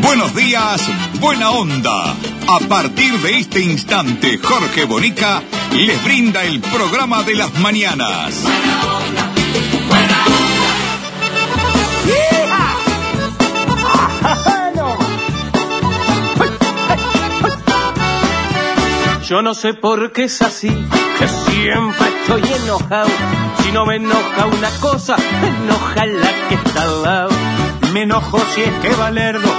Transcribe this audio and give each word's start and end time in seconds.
Buenos 0.00 0.34
días, 0.34 0.82
Buena 1.20 1.50
Onda. 1.50 2.14
A 2.48 2.58
partir 2.68 3.12
de 3.20 3.38
este 3.38 3.60
instante, 3.60 4.38
Jorge 4.38 4.84
Bonica 4.84 5.42
les 5.72 6.02
brinda 6.04 6.44
el 6.44 6.60
programa 6.60 7.22
de 7.22 7.34
las 7.34 7.52
mañanas. 7.58 8.42
Buena 8.42 8.82
onda, 8.96 9.30
buena 9.88 10.24
onda. 10.26 10.48
Yo 19.28 19.42
no 19.42 19.52
sé 19.52 19.74
por 19.74 20.12
qué 20.12 20.24
es 20.24 20.40
así, 20.40 20.70
que 21.18 21.28
siempre 21.28 22.08
estoy 22.20 22.42
enojado. 22.62 23.10
Si 23.62 23.72
no 23.72 23.84
me 23.84 23.96
enoja 23.96 24.46
una 24.46 24.70
cosa, 24.80 25.16
me 25.42 25.48
enoja 25.48 26.06
la 26.06 26.48
que 26.48 26.54
está 26.54 26.82
al 26.82 27.02
lado. 27.02 27.30
Me 27.92 28.02
enojo 28.04 28.38
si 28.54 28.62
es 28.62 28.72
que 28.80 28.88
Valerdo, 28.94 29.50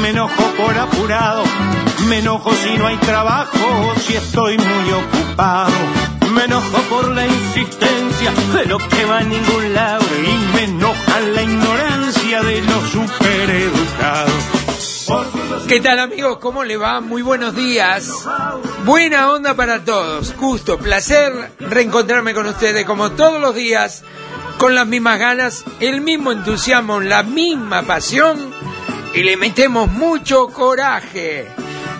me 0.00 0.10
enojo 0.10 0.42
por 0.56 0.76
apurado. 0.76 1.44
Me 2.08 2.18
enojo 2.18 2.52
si 2.52 2.76
no 2.76 2.86
hay 2.86 2.96
trabajo, 2.98 3.94
si 4.00 4.14
estoy 4.14 4.58
muy 4.58 4.92
ocupado. 4.92 5.72
Me 6.34 6.44
enojo 6.44 6.78
por 6.90 7.08
la 7.08 7.26
insistencia 7.26 8.32
de 8.54 8.66
lo 8.66 8.78
que 8.78 9.04
va 9.04 9.18
a 9.18 9.22
ningún 9.22 9.74
lado. 9.74 10.04
Y 10.22 10.54
me 10.54 10.64
enoja 10.64 11.20
la 11.20 11.42
ignorancia 11.42 12.42
de 12.42 12.62
los 12.62 12.90
supereducados. 12.90 14.32
¿Qué 15.68 15.80
tal 15.80 15.98
amigos? 15.98 16.38
¿Cómo 16.38 16.64
le 16.64 16.76
va? 16.76 17.00
Muy 17.00 17.22
buenos 17.22 17.54
días. 17.54 18.10
Buena 18.84 19.30
onda 19.32 19.54
para 19.54 19.84
todos. 19.84 20.34
Gusto, 20.36 20.78
placer 20.78 21.52
reencontrarme 21.58 22.34
con 22.34 22.46
ustedes 22.46 22.84
como 22.84 23.12
todos 23.12 23.40
los 23.40 23.54
días, 23.54 24.02
con 24.58 24.74
las 24.74 24.86
mismas 24.86 25.18
ganas, 25.18 25.64
el 25.80 26.00
mismo 26.00 26.32
entusiasmo, 26.32 27.00
la 27.00 27.22
misma 27.22 27.82
pasión 27.82 28.52
y 29.14 29.22
le 29.22 29.36
metemos 29.36 29.90
mucho 29.90 30.48
coraje. 30.48 31.46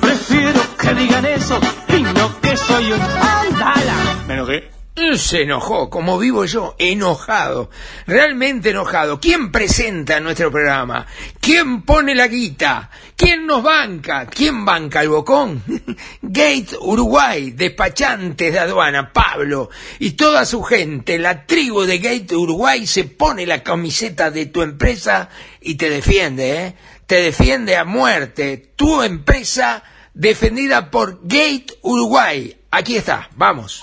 Prefiero 0.00 0.60
que 0.78 0.94
digan 0.94 1.24
eso 1.26 1.58
y 1.88 2.02
no 2.02 2.40
que 2.40 2.56
soy 2.56 2.92
un 2.92 3.00
andala. 3.00 3.96
Me 4.26 4.34
enojé. 4.34 4.71
Se 4.94 5.42
enojó, 5.42 5.88
como 5.88 6.18
vivo 6.18 6.44
yo, 6.44 6.76
enojado, 6.78 7.70
realmente 8.06 8.70
enojado. 8.70 9.20
¿Quién 9.20 9.50
presenta 9.50 10.20
nuestro 10.20 10.50
programa? 10.50 11.06
¿Quién 11.40 11.80
pone 11.80 12.14
la 12.14 12.28
guita? 12.28 12.90
¿Quién 13.16 13.46
nos 13.46 13.62
banca? 13.62 14.26
¿Quién 14.26 14.66
banca 14.66 15.00
el 15.00 15.08
bocón? 15.08 15.62
Gate 16.22 16.76
Uruguay, 16.78 17.52
despachantes 17.52 18.52
de 18.52 18.58
aduana, 18.58 19.14
Pablo 19.14 19.70
y 19.98 20.10
toda 20.10 20.44
su 20.44 20.62
gente, 20.62 21.18
la 21.18 21.46
tribu 21.46 21.84
de 21.84 21.98
Gate 21.98 22.36
Uruguay 22.36 22.86
se 22.86 23.04
pone 23.04 23.46
la 23.46 23.62
camiseta 23.62 24.30
de 24.30 24.46
tu 24.46 24.60
empresa 24.60 25.30
y 25.62 25.76
te 25.76 25.88
defiende, 25.88 26.66
¿eh? 26.66 26.76
Te 27.06 27.16
defiende 27.16 27.76
a 27.76 27.84
muerte. 27.84 28.72
Tu 28.76 29.02
empresa 29.02 29.84
defendida 30.12 30.90
por 30.90 31.20
Gate 31.22 31.78
Uruguay. 31.80 32.58
Aquí 32.70 32.96
está, 32.96 33.30
vamos. 33.36 33.82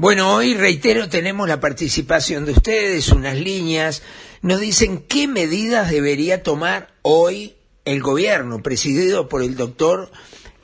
Bueno, 0.00 0.32
hoy 0.32 0.54
reitero, 0.54 1.08
tenemos 1.08 1.48
la 1.48 1.58
participación 1.58 2.44
de 2.44 2.52
ustedes, 2.52 3.08
unas 3.08 3.36
líneas. 3.36 4.04
Nos 4.42 4.60
dicen 4.60 5.00
qué 5.08 5.26
medidas 5.26 5.90
debería 5.90 6.44
tomar 6.44 6.94
hoy 7.02 7.56
el 7.84 8.00
gobierno, 8.00 8.62
presidido 8.62 9.28
por 9.28 9.42
el 9.42 9.56
doctor 9.56 10.12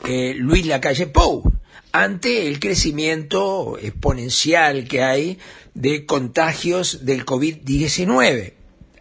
eh, 0.05 0.35
Luis 0.37 0.67
Lacalle 0.67 1.09
Pou, 1.09 1.43
ante 1.91 2.47
el 2.47 2.61
crecimiento 2.61 3.77
exponencial 3.83 4.87
que 4.87 5.03
hay 5.03 5.41
de 5.75 6.07
contagios 6.07 7.05
del 7.05 7.27
COVID-19. 7.27 8.53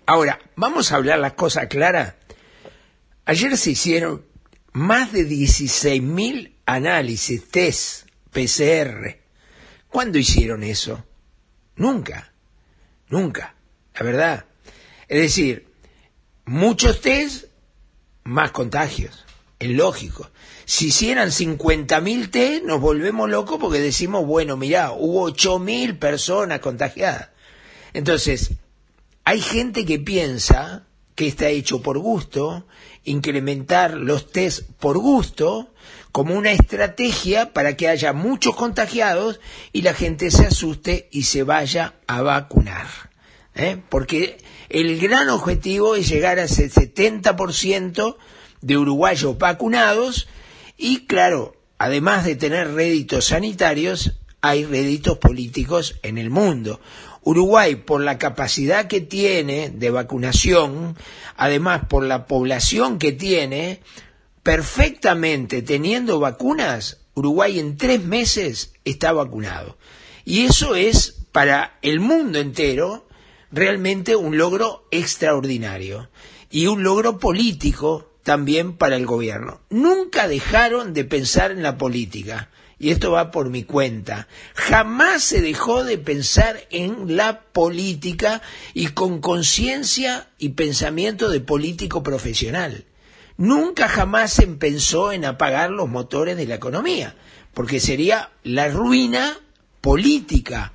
Ahora, 0.07 0.39
vamos 0.55 0.91
a 0.91 0.95
hablar 0.95 1.19
las 1.19 1.33
cosas 1.33 1.67
claras. 1.67 2.15
Ayer 3.25 3.55
se 3.55 3.69
hicieron 3.69 4.25
más 4.71 5.13
de 5.13 5.29
16.000 5.29 6.53
análisis, 6.65 7.47
test, 7.49 8.07
PCR. 8.31 9.22
¿Cuándo 9.93 10.17
hicieron 10.17 10.63
eso? 10.63 11.05
Nunca, 11.75 12.33
nunca, 13.09 13.53
la 13.93 14.01
verdad. 14.03 14.45
Es 15.07 15.21
decir, 15.21 15.67
muchos 16.45 16.99
test, 16.99 17.45
más 18.23 18.49
contagios, 18.49 19.23
es 19.59 19.69
lógico. 19.69 20.31
Si 20.65 20.87
hicieran 20.87 21.29
50.000 21.29 22.31
test, 22.31 22.63
nos 22.63 22.81
volvemos 22.81 23.29
locos 23.29 23.59
porque 23.61 23.77
decimos, 23.77 24.25
bueno, 24.25 24.57
mirá, 24.57 24.93
hubo 24.93 25.29
8.000 25.29 25.99
personas 25.99 26.59
contagiadas. 26.59 27.29
Entonces, 27.93 28.49
hay 29.23 29.41
gente 29.41 29.85
que 29.85 29.99
piensa 29.99 30.87
que 31.15 31.27
está 31.27 31.49
hecho 31.49 31.81
por 31.81 31.99
gusto, 31.99 32.65
incrementar 33.03 33.93
los 33.93 34.31
test 34.31 34.69
por 34.79 34.97
gusto, 34.97 35.69
como 36.11 36.35
una 36.35 36.51
estrategia 36.51 37.53
para 37.53 37.75
que 37.75 37.87
haya 37.87 38.13
muchos 38.13 38.55
contagiados 38.55 39.39
y 39.71 39.81
la 39.81 39.93
gente 39.93 40.29
se 40.31 40.45
asuste 40.45 41.09
y 41.11 41.23
se 41.23 41.43
vaya 41.43 41.95
a 42.07 42.21
vacunar. 42.21 42.87
¿eh? 43.55 43.81
Porque 43.89 44.37
el 44.69 44.99
gran 44.99 45.29
objetivo 45.29 45.95
es 45.95 46.07
llegar 46.07 46.39
a 46.39 46.43
ese 46.43 46.69
70% 46.69 48.17
de 48.61 48.77
uruguayos 48.77 49.37
vacunados 49.37 50.27
y 50.77 51.05
claro, 51.05 51.55
además 51.77 52.25
de 52.25 52.35
tener 52.35 52.73
réditos 52.73 53.25
sanitarios, 53.25 54.13
hay 54.41 54.65
réditos 54.65 55.17
políticos 55.17 55.99
en 56.03 56.17
el 56.17 56.29
mundo. 56.29 56.79
Uruguay, 57.23 57.75
por 57.75 58.01
la 58.01 58.17
capacidad 58.17 58.87
que 58.87 59.01
tiene 59.01 59.69
de 59.69 59.89
vacunación, 59.89 60.97
además 61.37 61.83
por 61.87 62.03
la 62.03 62.27
población 62.27 62.99
que 62.99 63.11
tiene, 63.11 63.81
perfectamente 64.43 65.61
teniendo 65.61 66.19
vacunas, 66.19 66.99
Uruguay 67.15 67.59
en 67.59 67.77
tres 67.77 68.03
meses 68.03 68.73
está 68.83 69.13
vacunado. 69.13 69.77
Y 70.25 70.45
eso 70.45 70.75
es 70.75 71.25
para 71.31 71.77
el 71.81 71.99
mundo 71.99 72.39
entero 72.39 73.07
realmente 73.51 74.15
un 74.15 74.37
logro 74.37 74.87
extraordinario 74.91 76.09
y 76.49 76.67
un 76.67 76.83
logro 76.83 77.19
político 77.19 78.11
también 78.23 78.77
para 78.77 78.95
el 78.95 79.05
gobierno. 79.05 79.61
Nunca 79.69 80.27
dejaron 80.27 80.93
de 80.93 81.05
pensar 81.05 81.51
en 81.51 81.61
la 81.61 81.77
política 81.77 82.49
y 82.79 82.91
esto 82.91 83.11
va 83.11 83.31
por 83.31 83.49
mi 83.49 83.63
cuenta, 83.63 84.27
jamás 84.55 85.23
se 85.23 85.41
dejó 85.41 85.83
de 85.83 85.97
pensar 85.97 86.61
en 86.69 87.15
la 87.15 87.41
política 87.41 88.41
y 88.73 88.87
con 88.87 89.21
conciencia 89.21 90.27
y 90.37 90.49
pensamiento 90.49 91.29
de 91.29 91.39
político 91.39 92.03
profesional. 92.03 92.85
Nunca 93.37 93.87
jamás 93.87 94.33
se 94.33 94.47
pensó 94.47 95.11
en 95.11 95.25
apagar 95.25 95.71
los 95.71 95.89
motores 95.89 96.37
de 96.37 96.45
la 96.45 96.55
economía, 96.55 97.15
porque 97.53 97.79
sería 97.79 98.31
la 98.43 98.67
ruina 98.69 99.37
política 99.81 100.73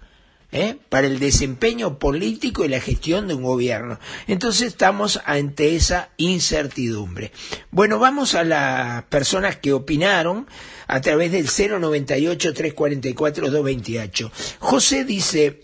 ¿eh? 0.53 0.77
para 0.89 1.07
el 1.07 1.19
desempeño 1.19 1.99
político 1.99 2.65
y 2.65 2.69
la 2.69 2.81
gestión 2.81 3.29
de 3.29 3.35
un 3.35 3.43
gobierno. 3.43 3.99
Entonces 4.27 4.69
estamos 4.69 5.21
ante 5.25 5.77
esa 5.77 6.11
incertidumbre. 6.17 7.33
Bueno, 7.71 7.99
vamos 7.99 8.35
a 8.35 8.45
las 8.45 9.03
personas 9.05 9.57
que 9.57 9.73
opinaron 9.73 10.47
a 10.87 11.01
través 11.01 11.33
del 11.33 11.49
098-344-228. 11.49 14.31
José 14.59 15.05
dice, 15.05 15.63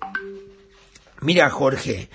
mira 1.20 1.50
Jorge, 1.50 2.08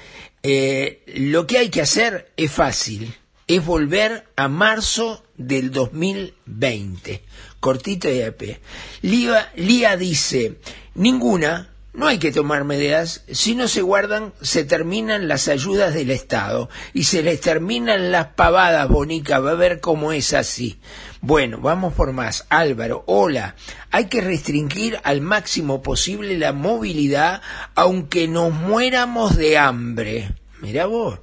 eh, 0.44 1.04
lo 1.16 1.48
que 1.48 1.58
hay 1.58 1.70
que 1.70 1.82
hacer 1.82 2.32
es 2.38 2.52
fácil, 2.52 3.16
es 3.48 3.66
volver 3.66 4.28
a 4.36 4.48
marzo 4.48 5.26
del 5.36 5.72
2020. 5.72 7.24
Cortito 7.60 8.10
y 8.10 8.22
AP. 8.22 8.60
Lía, 9.02 9.52
Lía 9.56 9.98
dice, 9.98 10.60
ninguna, 10.96 11.70
no 12.00 12.08
hay 12.08 12.18
que 12.18 12.32
tomar 12.32 12.64
medidas, 12.64 13.26
si 13.30 13.56
no 13.56 13.68
se 13.68 13.82
guardan, 13.82 14.32
se 14.42 14.64
terminan 14.64 15.28
las 15.28 15.50
ayudas 15.50 15.94
del 15.94 16.12
Estado 16.12 16.70
y 16.94 17.04
se 17.04 17.22
les 17.22 17.42
terminan 17.42 18.10
las 18.10 18.28
pavadas, 18.28 18.88
Bonica, 18.88 19.40
va 19.40 19.52
a 19.52 19.56
ver 19.56 19.82
cómo 19.82 20.14
es 20.14 20.34
así. 20.34 20.80
Bueno, 21.20 21.60
vamos 21.60 21.94
por 21.94 22.14
más. 22.14 22.46
Álvaro, 22.48 23.04
hola. 23.06 23.56
Hay 23.92 24.06
que 24.06 24.22
restringir 24.22 24.98
al 25.04 25.20
máximo 25.20 25.84
posible 25.84 26.38
la 26.38 26.54
movilidad 26.54 27.42
aunque 27.76 28.30
nos 28.30 28.54
muéramos 28.54 29.36
de 29.36 29.58
hambre. 29.58 30.32
Mira 30.62 30.86
vos. 30.86 31.20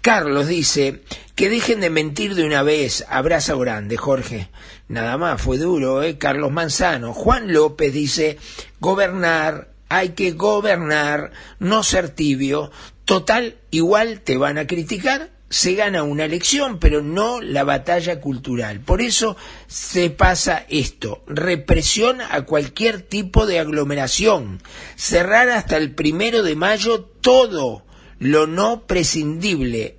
Carlos 0.00 0.48
dice, 0.48 1.02
que 1.34 1.50
dejen 1.50 1.80
de 1.80 1.90
mentir 1.90 2.34
de 2.34 2.46
una 2.46 2.62
vez. 2.62 3.04
Abrazo 3.10 3.58
grande, 3.58 3.98
Jorge. 3.98 4.48
Nada 4.88 5.18
más, 5.18 5.42
fue 5.42 5.58
duro, 5.58 6.02
¿eh? 6.02 6.16
Carlos 6.16 6.52
Manzano. 6.52 7.12
Juan 7.12 7.52
López 7.52 7.92
dice, 7.92 8.38
gobernar, 8.80 9.75
hay 9.88 10.10
que 10.10 10.32
gobernar, 10.32 11.32
no 11.58 11.82
ser 11.82 12.10
tibio. 12.10 12.70
Total, 13.04 13.56
igual 13.70 14.20
te 14.20 14.36
van 14.36 14.58
a 14.58 14.66
criticar, 14.66 15.30
se 15.48 15.74
gana 15.74 16.02
una 16.02 16.24
elección, 16.24 16.78
pero 16.78 17.02
no 17.02 17.40
la 17.40 17.62
batalla 17.64 18.20
cultural. 18.20 18.80
Por 18.80 19.00
eso 19.00 19.36
se 19.68 20.10
pasa 20.10 20.66
esto, 20.68 21.22
represión 21.26 22.20
a 22.20 22.42
cualquier 22.42 23.02
tipo 23.02 23.46
de 23.46 23.60
aglomeración, 23.60 24.60
cerrar 24.96 25.48
hasta 25.50 25.76
el 25.76 25.94
primero 25.94 26.42
de 26.42 26.56
mayo 26.56 27.04
todo 27.20 27.84
lo 28.18 28.46
no 28.46 28.86
prescindible. 28.86 29.95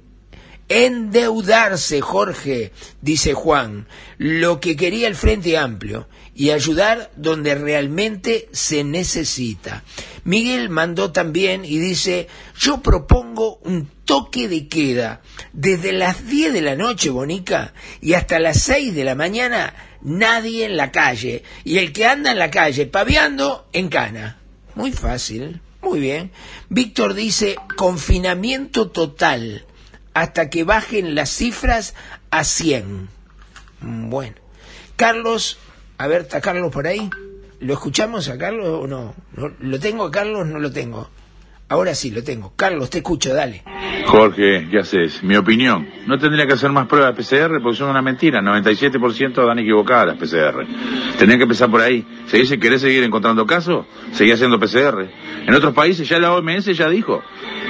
Endeudarse, 0.70 2.02
Jorge, 2.02 2.74
dice 3.02 3.34
Juan, 3.34 3.88
lo 4.18 4.60
que 4.60 4.76
quería 4.76 5.08
el 5.08 5.16
Frente 5.16 5.58
Amplio 5.58 6.08
y 6.36 6.52
ayudar 6.52 7.10
donde 7.16 7.56
realmente 7.56 8.50
se 8.52 8.84
necesita. 8.84 9.84
Miguel 10.24 10.70
mandó 10.70 11.12
también 11.12 11.64
y 11.64 11.78
dice, 11.78 12.28
yo 12.60 12.82
propongo 12.82 13.60
un 13.64 13.90
toque 14.04 14.48
de 14.48 14.68
queda 14.68 15.22
desde 15.54 15.94
las 15.94 16.28
10 16.28 16.54
de 16.54 16.62
la 16.62 16.76
noche, 16.76 17.10
Bonica, 17.10 17.74
y 18.02 18.14
hasta 18.14 18.40
las 18.40 18.62
6 18.62 18.94
de 18.94 19.04
la 19.06 19.16
mañana, 19.16 19.74
nadie 20.02 20.66
en 20.66 20.76
la 20.76 20.92
calle, 20.92 21.44
y 21.64 21.78
el 21.78 21.94
que 21.94 22.06
anda 22.06 22.32
en 22.32 22.40
la 22.40 22.52
calle 22.52 22.86
paviando, 22.88 23.68
en 23.72 23.88
cana. 23.88 24.38
Muy 24.76 24.92
fácil, 24.92 25.62
muy 25.82 26.00
bien. 26.00 26.32
Víctor 26.70 27.14
dice, 27.14 27.56
confinamiento 27.78 28.90
total, 28.90 29.66
hasta 30.22 30.50
que 30.50 30.64
bajen 30.64 31.16
las 31.16 31.30
cifras 31.30 31.94
a 32.32 32.44
100. 32.44 33.10
Bueno. 33.82 34.36
Carlos 34.96 35.60
a 35.98 36.08
ver, 36.08 36.22
¿está 36.22 36.42
Carlos 36.42 36.72
por 36.72 36.86
ahí? 36.86 37.10
¿Lo 37.60 37.74
escuchamos 37.74 38.30
a 38.30 38.38
Carlos 38.38 38.68
o 38.84 38.88
no? 38.88 39.16
¿Lo 39.60 39.80
tengo 39.80 40.06
a 40.06 40.12
Carlos? 40.12 40.46
No 40.46 40.60
lo 40.60 40.72
tengo. 40.72 41.10
Ahora 41.70 41.94
sí, 41.96 42.12
lo 42.12 42.24
tengo. 42.24 42.54
Carlos, 42.56 42.90
te 42.90 43.00
escucho, 43.00 43.34
dale. 43.34 43.64
Jorge, 44.06 44.68
¿qué 44.72 44.80
haces? 44.80 45.22
Mi 45.22 45.36
opinión. 45.36 45.90
No 46.06 46.18
tendría 46.18 46.48
que 46.48 46.54
hacer 46.54 46.72
más 46.72 46.88
pruebas 46.88 47.14
PCR 47.14 47.62
porque 47.62 47.78
son 47.78 47.90
una 47.90 48.02
mentira. 48.02 48.42
97% 48.42 49.46
dan 49.46 49.60
equivocadas 49.60 50.08
las 50.08 50.18
PCR. 50.18 50.66
Tendría 51.18 51.38
que 51.38 51.44
empezar 51.44 51.70
por 51.70 51.82
ahí. 51.82 52.06
Si 52.28 52.38
dice 52.38 52.58
querés 52.58 52.80
seguir 52.82 53.04
encontrando 53.04 53.46
casos, 53.46 53.86
seguí 54.14 54.32
haciendo 54.32 54.58
PCR. 54.60 55.10
En 55.46 55.54
otros 55.54 55.74
países 55.74 56.08
ya 56.08 56.20
la 56.20 56.34
OMS 56.34 56.66
ya 56.68 56.88
dijo. 56.88 57.22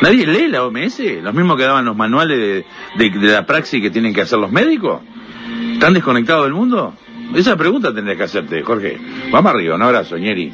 Nadie 0.04 0.28
lee 0.28 0.48
la 0.48 0.64
OMS. 0.64 1.00
Los 1.24 1.34
mismos 1.34 1.58
que 1.58 1.64
daban 1.64 1.86
los 1.86 1.98
manuales 1.98 2.38
de, 2.38 3.10
de, 3.10 3.28
la 3.32 3.48
praxis 3.48 3.82
que 3.82 3.90
tienen 3.90 4.14
que 4.14 4.22
hacer 4.22 4.38
los 4.38 4.52
médicos. 4.52 5.02
¿Están 5.74 5.96
desconectados 5.96 6.46
del 6.46 6.54
mundo? 6.54 6.94
Esa 7.34 7.56
pregunta 7.56 7.92
tendría 7.92 8.16
que 8.16 8.24
hacerte, 8.24 8.62
Jorge. 8.62 9.00
Vamos 9.32 9.52
arriba, 9.52 9.76
un 9.76 9.82
abrazo, 9.82 10.18
Ñeri. 10.18 10.54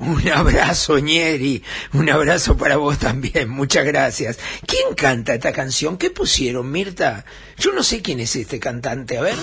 Un 0.00 0.26
abrazo, 0.30 0.98
Ñeri. 0.98 1.62
Un 1.92 2.08
abrazo 2.08 2.56
para 2.56 2.78
vos 2.78 2.98
también. 2.98 3.50
Muchas 3.50 3.84
gracias. 3.84 4.38
¿Quién 4.66 4.94
canta 4.96 5.34
esta 5.34 5.52
canción? 5.52 5.98
¿Qué 5.98 6.08
pusieron, 6.10 6.70
Mirta? 6.70 7.26
Yo 7.58 7.72
no 7.72 7.82
sé 7.82 8.00
quién 8.00 8.18
es 8.20 8.34
este 8.34 8.58
cantante. 8.58 9.18
A 9.18 9.20
ver. 9.20 9.34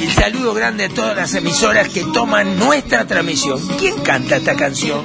El 0.00 0.12
saludo 0.12 0.52
grande 0.52 0.86
a 0.86 0.88
todas 0.88 1.16
las 1.16 1.34
emisoras 1.34 1.88
que 1.88 2.02
toman 2.12 2.58
nuestra 2.58 3.06
transmisión. 3.06 3.60
¿Quién 3.78 4.00
canta 4.00 4.38
esta 4.38 4.56
canción? 4.56 5.04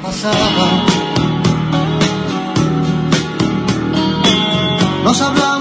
Nos 5.04 5.22
hablamos 5.22 5.61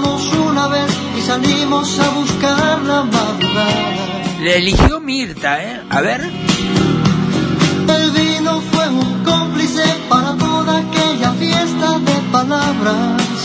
salimos 1.31 1.97
a 1.99 2.09
buscar 2.09 2.81
la 2.81 3.03
madrugada. 3.03 4.39
Le 4.41 4.57
eligió 4.57 4.99
Mirta, 4.99 5.63
¿eh? 5.63 5.81
A 5.89 6.01
ver. 6.01 6.21
El 7.97 8.11
vino 8.11 8.61
fue 8.71 8.89
un 8.89 9.23
cómplice 9.23 9.85
para 10.09 10.35
toda 10.35 10.71
aquella 10.83 11.31
fiesta 11.43 11.87
de 12.07 12.15
palabras. 12.37 13.37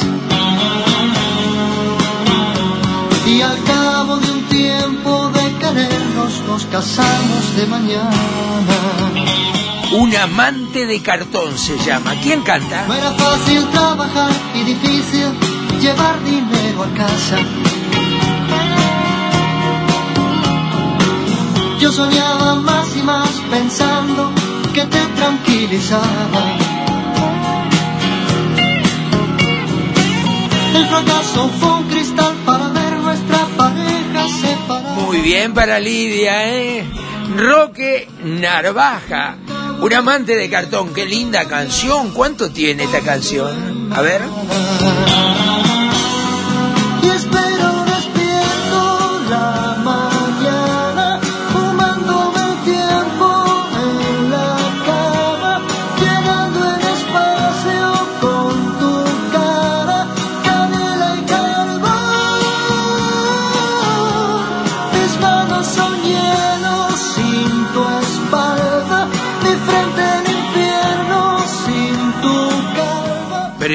Y 3.32 3.40
al 3.50 3.58
cabo 3.72 4.16
de 4.16 4.30
un 4.36 4.42
tiempo 4.60 5.30
de 5.36 5.44
querernos, 5.60 6.32
nos 6.48 6.62
casamos 6.66 7.42
de 7.56 7.66
mañana. 7.66 8.22
Un 9.92 10.16
amante 10.16 10.86
de 10.86 11.00
cartón 11.02 11.56
se 11.56 11.78
llama. 11.86 12.14
¿Quién 12.22 12.40
canta? 12.42 12.84
No 12.88 12.94
era 12.94 13.12
fácil 13.12 13.64
trabajar 13.68 14.32
y 14.54 14.60
difícil 14.72 15.55
llevar 15.86 16.20
dinero 16.24 16.82
a 16.82 16.88
casa. 16.96 17.38
Yo 21.80 21.92
soñaba 21.92 22.56
más 22.56 22.96
y 22.96 23.02
más 23.02 23.30
pensando 23.48 24.32
que 24.74 24.84
te 24.84 25.02
tranquilizaba. 25.18 26.42
El 30.74 30.86
fracaso 30.86 31.50
fue 31.60 31.72
un 31.78 31.84
cristal 31.84 32.34
para 32.44 32.68
ver 32.70 32.92
nuestra 32.98 33.46
pareja 33.56 34.22
separada. 34.42 34.94
Muy 35.06 35.18
bien 35.18 35.54
para 35.54 35.78
Lidia, 35.78 36.48
¿eh? 36.48 36.84
Roque 37.36 38.08
Narvaja. 38.24 39.36
Un 39.80 39.92
amante 39.92 40.34
de 40.34 40.50
cartón, 40.50 40.92
qué 40.92 41.04
linda 41.06 41.44
canción. 41.44 42.10
¿Cuánto 42.10 42.50
tiene 42.50 42.84
esta 42.84 43.02
canción? 43.02 43.92
A 43.94 44.00
ver. 44.00 44.22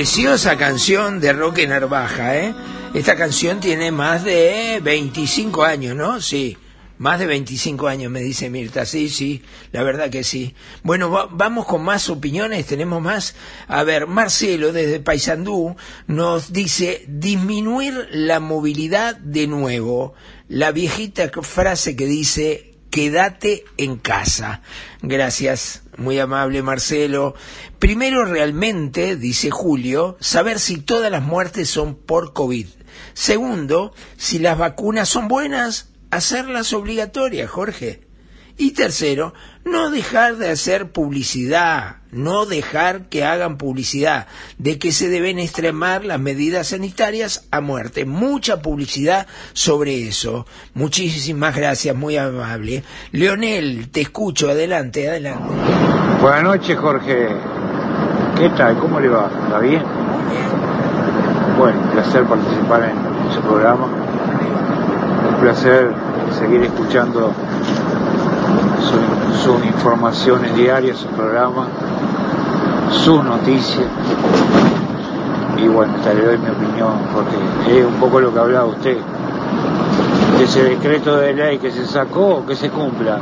Preciosa 0.02 0.58
canción 0.58 1.20
de 1.20 1.32
Roque 1.32 1.68
Narvaja, 1.68 2.36
¿eh? 2.36 2.56
Esta 2.96 3.16
canción 3.16 3.60
tiene 3.60 3.92
más 3.92 4.24
de 4.24 4.80
25 4.82 5.62
años, 5.64 5.96
¿no? 5.96 6.20
Sí. 6.20 6.58
Más 6.98 7.20
de 7.20 7.28
25 7.28 7.88
años, 7.88 8.12
me 8.12 8.22
dice 8.22 8.50
Mirta. 8.50 8.88
Sí, 8.88 9.10
sí, 9.10 9.44
la 9.72 9.84
verdad 9.84 10.10
que 10.10 10.24
sí. 10.24 10.56
Bueno, 10.82 11.12
va- 11.12 11.28
vamos 11.30 11.68
con 11.68 11.84
más 11.84 12.10
opiniones, 12.10 12.66
tenemos 12.66 13.00
más. 13.00 13.36
A 13.68 13.84
ver, 13.84 14.08
Marcelo, 14.08 14.72
desde 14.74 15.00
Paysandú, 15.02 15.76
nos 16.08 16.52
dice 16.52 17.06
disminuir 17.08 18.08
la 18.12 18.40
movilidad 18.40 19.18
de 19.18 19.46
nuevo. 19.46 20.16
La 20.48 20.72
viejita 20.72 21.30
frase 21.44 21.96
que 21.96 22.08
dice 22.08 22.71
quédate 22.92 23.66
en 23.78 23.98
casa. 23.98 24.62
Gracias, 25.02 25.82
muy 25.98 26.20
amable 26.20 26.62
Marcelo. 26.62 27.34
Primero 27.80 28.26
realmente, 28.26 29.16
dice 29.16 29.50
Julio, 29.50 30.18
saber 30.20 30.60
si 30.60 30.78
todas 30.78 31.10
las 31.10 31.24
muertes 31.24 31.70
son 31.70 31.96
por 31.96 32.34
COVID. 32.34 32.68
Segundo, 33.14 33.94
si 34.18 34.38
las 34.38 34.58
vacunas 34.58 35.10
son 35.10 35.28
buenas, 35.28 35.90
hacerlas 36.12 36.74
obligatorias, 36.74 37.50
Jorge. 37.50 38.11
Y 38.62 38.74
tercero, 38.74 39.34
no 39.66 39.90
dejar 39.90 40.36
de 40.36 40.52
hacer 40.52 40.92
publicidad, 40.92 41.96
no 42.12 42.46
dejar 42.46 43.10
que 43.10 43.26
hagan 43.26 43.58
publicidad 43.58 44.28
de 44.60 44.78
que 44.78 44.92
se 44.92 45.10
deben 45.10 45.40
extremar 45.40 46.06
las 46.06 46.20
medidas 46.20 46.68
sanitarias 46.68 47.48
a 47.50 47.60
muerte. 47.60 48.06
Mucha 48.06 48.62
publicidad 48.62 49.26
sobre 49.54 50.08
eso. 50.08 50.46
Muchísimas 50.76 51.56
gracias, 51.56 51.96
muy 51.96 52.18
amable. 52.18 52.84
Leonel, 53.14 53.90
te 53.90 54.02
escucho, 54.02 54.52
adelante, 54.52 55.10
adelante. 55.10 55.56
Buenas 56.22 56.44
noches, 56.44 56.78
Jorge. 56.78 57.30
¿Qué 58.38 58.50
tal? 58.50 58.78
¿Cómo 58.78 59.00
le 59.00 59.10
va? 59.10 59.32
¿Está 59.44 59.58
bien? 59.58 59.82
Bueno, 61.58 61.82
un 61.82 61.90
placer 61.90 62.24
participar 62.26 62.84
en 62.84 63.34
su 63.34 63.42
programa. 63.42 63.88
Un 65.30 65.42
placer 65.42 65.92
seguir 66.38 66.62
escuchando 66.62 67.34
su- 68.90 69.44
sus 69.44 69.66
informaciones 69.66 70.56
diarias, 70.56 70.98
su 70.98 71.08
programa, 71.08 71.68
sus 72.92 73.24
noticias. 73.24 73.86
Y 75.58 75.68
bueno, 75.68 75.94
hasta 75.98 76.14
le 76.14 76.26
doy 76.26 76.38
mi 76.38 76.50
opinión, 76.50 76.94
porque 77.14 77.38
es 77.80 77.86
un 77.86 77.94
poco 77.96 78.20
lo 78.20 78.34
que 78.34 78.40
hablaba 78.40 78.66
usted. 78.66 78.98
Que 80.38 80.44
ese 80.46 80.64
decreto 80.64 81.18
de 81.18 81.34
ley 81.34 81.58
que 81.60 81.72
se 81.72 81.86
sacó, 81.86 82.44
que 82.46 82.56
se 82.56 82.70
cumpla 82.70 83.20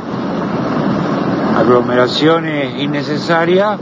aglomeraciones 1.58 2.80
innecesarias, 2.80 3.78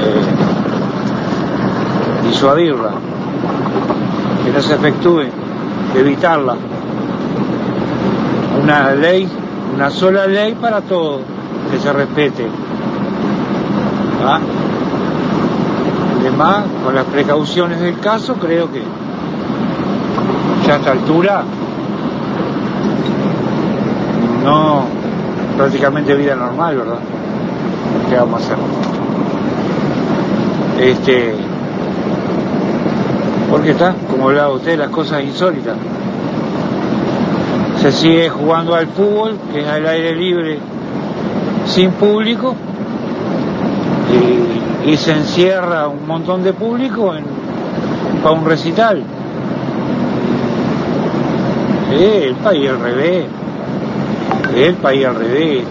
eh, 0.00 0.24
disuadirla, 2.28 2.90
que 4.44 4.50
no 4.52 4.60
se 4.60 4.74
efectúe, 4.74 5.22
evitarla. 5.94 6.56
Una 8.62 8.92
ley, 8.94 9.28
una 9.76 9.90
sola 9.90 10.26
ley 10.26 10.54
para 10.54 10.80
todo, 10.80 11.20
que 11.70 11.78
se 11.78 11.92
respete. 11.92 12.46
Además, 16.18 16.64
con 16.82 16.94
las 16.94 17.04
precauciones 17.04 17.78
del 17.80 17.98
caso, 18.00 18.36
creo 18.36 18.72
que 18.72 18.82
ya 20.66 20.74
a 20.74 20.76
esta 20.78 20.92
altura 20.92 21.44
no 24.42 24.84
prácticamente 25.58 26.14
vida 26.14 26.34
normal, 26.34 26.76
¿verdad? 26.78 26.98
¿Qué 28.08 28.16
vamos 28.16 28.40
a 28.40 28.44
hacer? 28.44 28.56
Este, 30.80 31.34
porque 33.50 33.72
está, 33.72 33.94
como 34.10 34.28
hablaba 34.30 34.54
usted, 34.54 34.78
las 34.78 34.88
cosas 34.88 35.22
insólitas. 35.22 35.76
Se 37.80 37.92
sigue 37.92 38.28
jugando 38.28 38.74
al 38.74 38.86
fútbol, 38.88 39.38
que 39.52 39.60
es 39.60 39.66
al 39.66 39.86
aire 39.86 40.14
libre, 40.14 40.58
sin 41.66 41.90
público, 41.92 42.56
y, 44.84 44.96
se 44.96 45.12
encierra 45.12 45.88
un 45.88 46.06
montón 46.06 46.44
de 46.44 46.52
público 46.52 47.14
en, 47.14 47.24
para 48.22 48.34
un 48.34 48.46
recital. 48.46 49.02
Eh, 51.92 52.24
el 52.28 52.34
país 52.36 52.68
al 52.70 52.80
revés. 52.80 53.26
El 54.56 54.74
país 54.74 55.04
al 55.04 55.16
revés. 55.16 55.64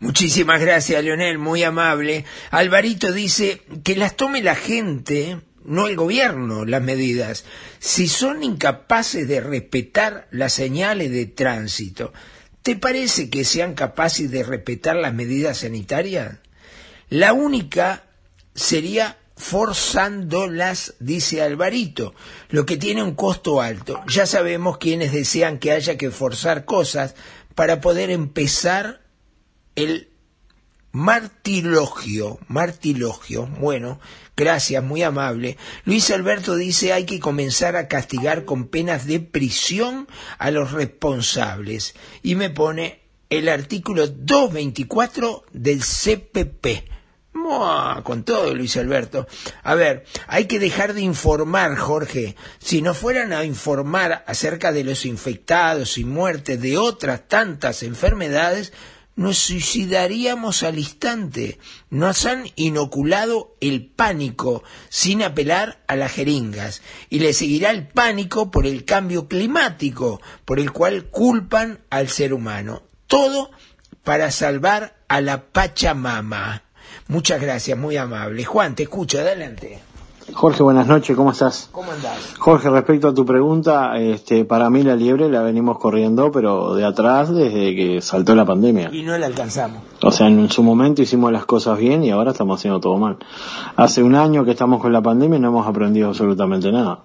Muchísimas 0.00 0.60
gracias, 0.60 1.04
Leonel, 1.04 1.38
muy 1.38 1.62
amable. 1.62 2.24
Alvarito 2.50 3.12
dice 3.12 3.62
que 3.84 3.94
las 3.94 4.16
tome 4.16 4.42
la 4.42 4.56
gente, 4.56 5.38
no 5.64 5.86
el 5.86 5.96
gobierno, 5.96 6.64
las 6.64 6.82
medidas. 6.82 7.44
Si 7.78 8.08
son 8.08 8.42
incapaces 8.42 9.28
de 9.28 9.40
respetar 9.40 10.28
las 10.30 10.52
señales 10.52 11.10
de 11.10 11.26
tránsito, 11.26 12.12
¿te 12.62 12.76
parece 12.76 13.30
que 13.30 13.44
sean 13.44 13.74
capaces 13.74 14.30
de 14.30 14.42
respetar 14.42 14.96
las 14.96 15.14
medidas 15.14 15.58
sanitarias? 15.58 16.38
La 17.08 17.32
única 17.32 18.04
sería 18.54 19.18
forzándolas, 19.36 20.94
dice 21.00 21.42
Alvarito, 21.42 22.14
lo 22.50 22.64
que 22.64 22.76
tiene 22.76 23.02
un 23.02 23.14
costo 23.14 23.60
alto. 23.60 24.00
Ya 24.06 24.26
sabemos 24.26 24.78
quienes 24.78 25.12
desean 25.12 25.58
que 25.58 25.72
haya 25.72 25.96
que 25.96 26.10
forzar 26.10 26.64
cosas 26.64 27.14
para 27.54 27.80
poder 27.80 28.10
empezar 28.10 29.02
el 29.74 30.08
martilogio, 30.92 32.38
martilogio. 32.48 33.46
Bueno, 33.46 33.98
gracias, 34.36 34.82
muy 34.82 35.02
amable. 35.02 35.56
Luis 35.84 36.10
Alberto 36.10 36.56
dice 36.56 36.92
hay 36.92 37.04
que 37.04 37.20
comenzar 37.20 37.76
a 37.76 37.88
castigar 37.88 38.44
con 38.44 38.68
penas 38.68 39.06
de 39.06 39.20
prisión 39.20 40.08
a 40.38 40.50
los 40.50 40.72
responsables. 40.72 41.94
Y 42.22 42.34
me 42.34 42.50
pone 42.50 43.00
el 43.30 43.48
artículo 43.48 44.06
224 44.06 45.44
del 45.52 45.80
CPP. 45.80 46.90
Mua, 47.34 48.02
con 48.04 48.24
todo, 48.24 48.54
Luis 48.54 48.76
Alberto. 48.76 49.26
A 49.62 49.74
ver, 49.74 50.04
hay 50.26 50.44
que 50.44 50.58
dejar 50.58 50.92
de 50.92 51.00
informar, 51.00 51.76
Jorge. 51.76 52.36
Si 52.58 52.82
no 52.82 52.92
fueran 52.92 53.32
a 53.32 53.44
informar 53.44 54.22
acerca 54.26 54.70
de 54.70 54.84
los 54.84 55.06
infectados 55.06 55.96
y 55.96 56.04
muertes 56.04 56.60
de 56.60 56.76
otras 56.76 57.26
tantas 57.28 57.82
enfermedades, 57.82 58.74
nos 59.22 59.38
suicidaríamos 59.38 60.64
al 60.64 60.78
instante. 60.78 61.58
Nos 61.90 62.26
han 62.26 62.44
inoculado 62.56 63.56
el 63.60 63.86
pánico 63.86 64.64
sin 64.88 65.22
apelar 65.22 65.82
a 65.86 65.96
las 65.96 66.12
jeringas. 66.12 66.82
Y 67.08 67.20
le 67.20 67.32
seguirá 67.32 67.70
el 67.70 67.86
pánico 67.86 68.50
por 68.50 68.66
el 68.66 68.84
cambio 68.84 69.28
climático, 69.28 70.20
por 70.44 70.58
el 70.58 70.72
cual 70.72 71.04
culpan 71.04 71.80
al 71.88 72.08
ser 72.08 72.34
humano. 72.34 72.82
Todo 73.06 73.52
para 74.02 74.30
salvar 74.32 74.96
a 75.08 75.20
la 75.20 75.44
Pachamama. 75.46 76.64
Muchas 77.06 77.40
gracias, 77.40 77.78
muy 77.78 77.96
amable. 77.96 78.44
Juan, 78.44 78.74
te 78.74 78.82
escucho, 78.82 79.20
adelante. 79.20 79.91
Jorge, 80.32 80.62
buenas 80.62 80.86
noches, 80.86 81.16
¿cómo 81.16 81.32
estás? 81.32 81.68
¿Cómo 81.72 81.90
andás? 81.90 82.34
Jorge, 82.38 82.70
respecto 82.70 83.08
a 83.08 83.14
tu 83.14 83.26
pregunta, 83.26 83.98
este, 83.98 84.44
para 84.44 84.70
mí 84.70 84.82
la 84.82 84.94
liebre 84.94 85.28
la 85.28 85.42
venimos 85.42 85.78
corriendo, 85.78 86.30
pero 86.30 86.74
de 86.74 86.84
atrás 86.84 87.34
desde 87.34 87.74
que 87.74 88.00
saltó 88.00 88.34
la 88.34 88.44
pandemia. 88.44 88.90
Y 88.92 89.02
no 89.02 89.18
la 89.18 89.26
alcanzamos. 89.26 89.82
O 90.00 90.10
sea, 90.10 90.28
en 90.28 90.48
su 90.48 90.62
momento 90.62 91.02
hicimos 91.02 91.32
las 91.32 91.44
cosas 91.44 91.78
bien 91.78 92.04
y 92.04 92.10
ahora 92.10 92.30
estamos 92.30 92.60
haciendo 92.60 92.78
todo 92.78 92.96
mal. 92.98 93.16
Hace 93.76 94.02
un 94.02 94.14
año 94.14 94.44
que 94.44 94.52
estamos 94.52 94.80
con 94.80 94.92
la 94.92 95.02
pandemia 95.02 95.38
y 95.38 95.40
no 95.40 95.48
hemos 95.48 95.66
aprendido 95.66 96.08
absolutamente 96.08 96.70
nada. 96.70 97.00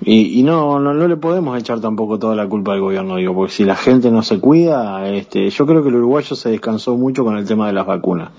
Y, 0.00 0.40
y 0.40 0.42
no, 0.42 0.78
no, 0.78 0.92
no 0.92 1.08
le 1.08 1.16
podemos 1.16 1.58
echar 1.58 1.80
tampoco 1.80 2.18
toda 2.18 2.34
la 2.34 2.46
culpa 2.46 2.72
al 2.72 2.80
gobierno, 2.80 3.16
digo, 3.16 3.34
porque 3.34 3.52
si 3.52 3.64
la 3.64 3.76
gente 3.76 4.10
no 4.10 4.22
se 4.22 4.40
cuida, 4.40 5.08
este, 5.08 5.48
yo 5.48 5.64
creo 5.64 5.82
que 5.82 5.88
el 5.88 5.96
uruguayo 5.96 6.36
se 6.36 6.50
descansó 6.50 6.96
mucho 6.96 7.24
con 7.24 7.36
el 7.36 7.46
tema 7.46 7.68
de 7.68 7.72
las 7.72 7.86
vacunas. 7.86 8.30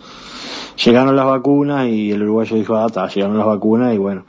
Llegaron 0.84 1.16
las 1.16 1.26
vacunas 1.26 1.88
y 1.88 2.12
el 2.12 2.22
uruguayo 2.24 2.56
dijo, 2.56 2.76
ah, 2.76 2.86
está, 2.88 3.08
llegaron 3.08 3.38
las 3.38 3.48
vacunas 3.48 3.96
y 3.96 3.98
bueno, 3.98 4.26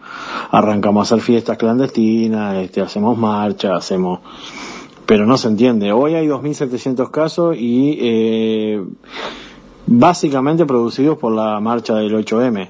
arrancamos 0.51 1.01
a 1.01 1.15
hacer 1.15 1.25
fiestas 1.25 1.59
clandestinas, 1.59 2.57
este, 2.57 2.81
hacemos 2.81 3.19
marchas, 3.19 3.73
hacemos... 3.73 4.21
Pero 5.05 5.25
no 5.25 5.39
se 5.39 5.49
entiende. 5.49 5.91
Hoy 5.93 6.15
hay 6.15 6.27
2.700 6.27 7.11
casos 7.11 7.57
y 7.59 7.99
eh, 8.01 8.85
básicamente 9.87 10.67
producidos 10.67 11.17
por 11.17 11.33
la 11.33 11.59
marcha 11.61 11.95
del 11.97 12.15
8M. 12.15 12.69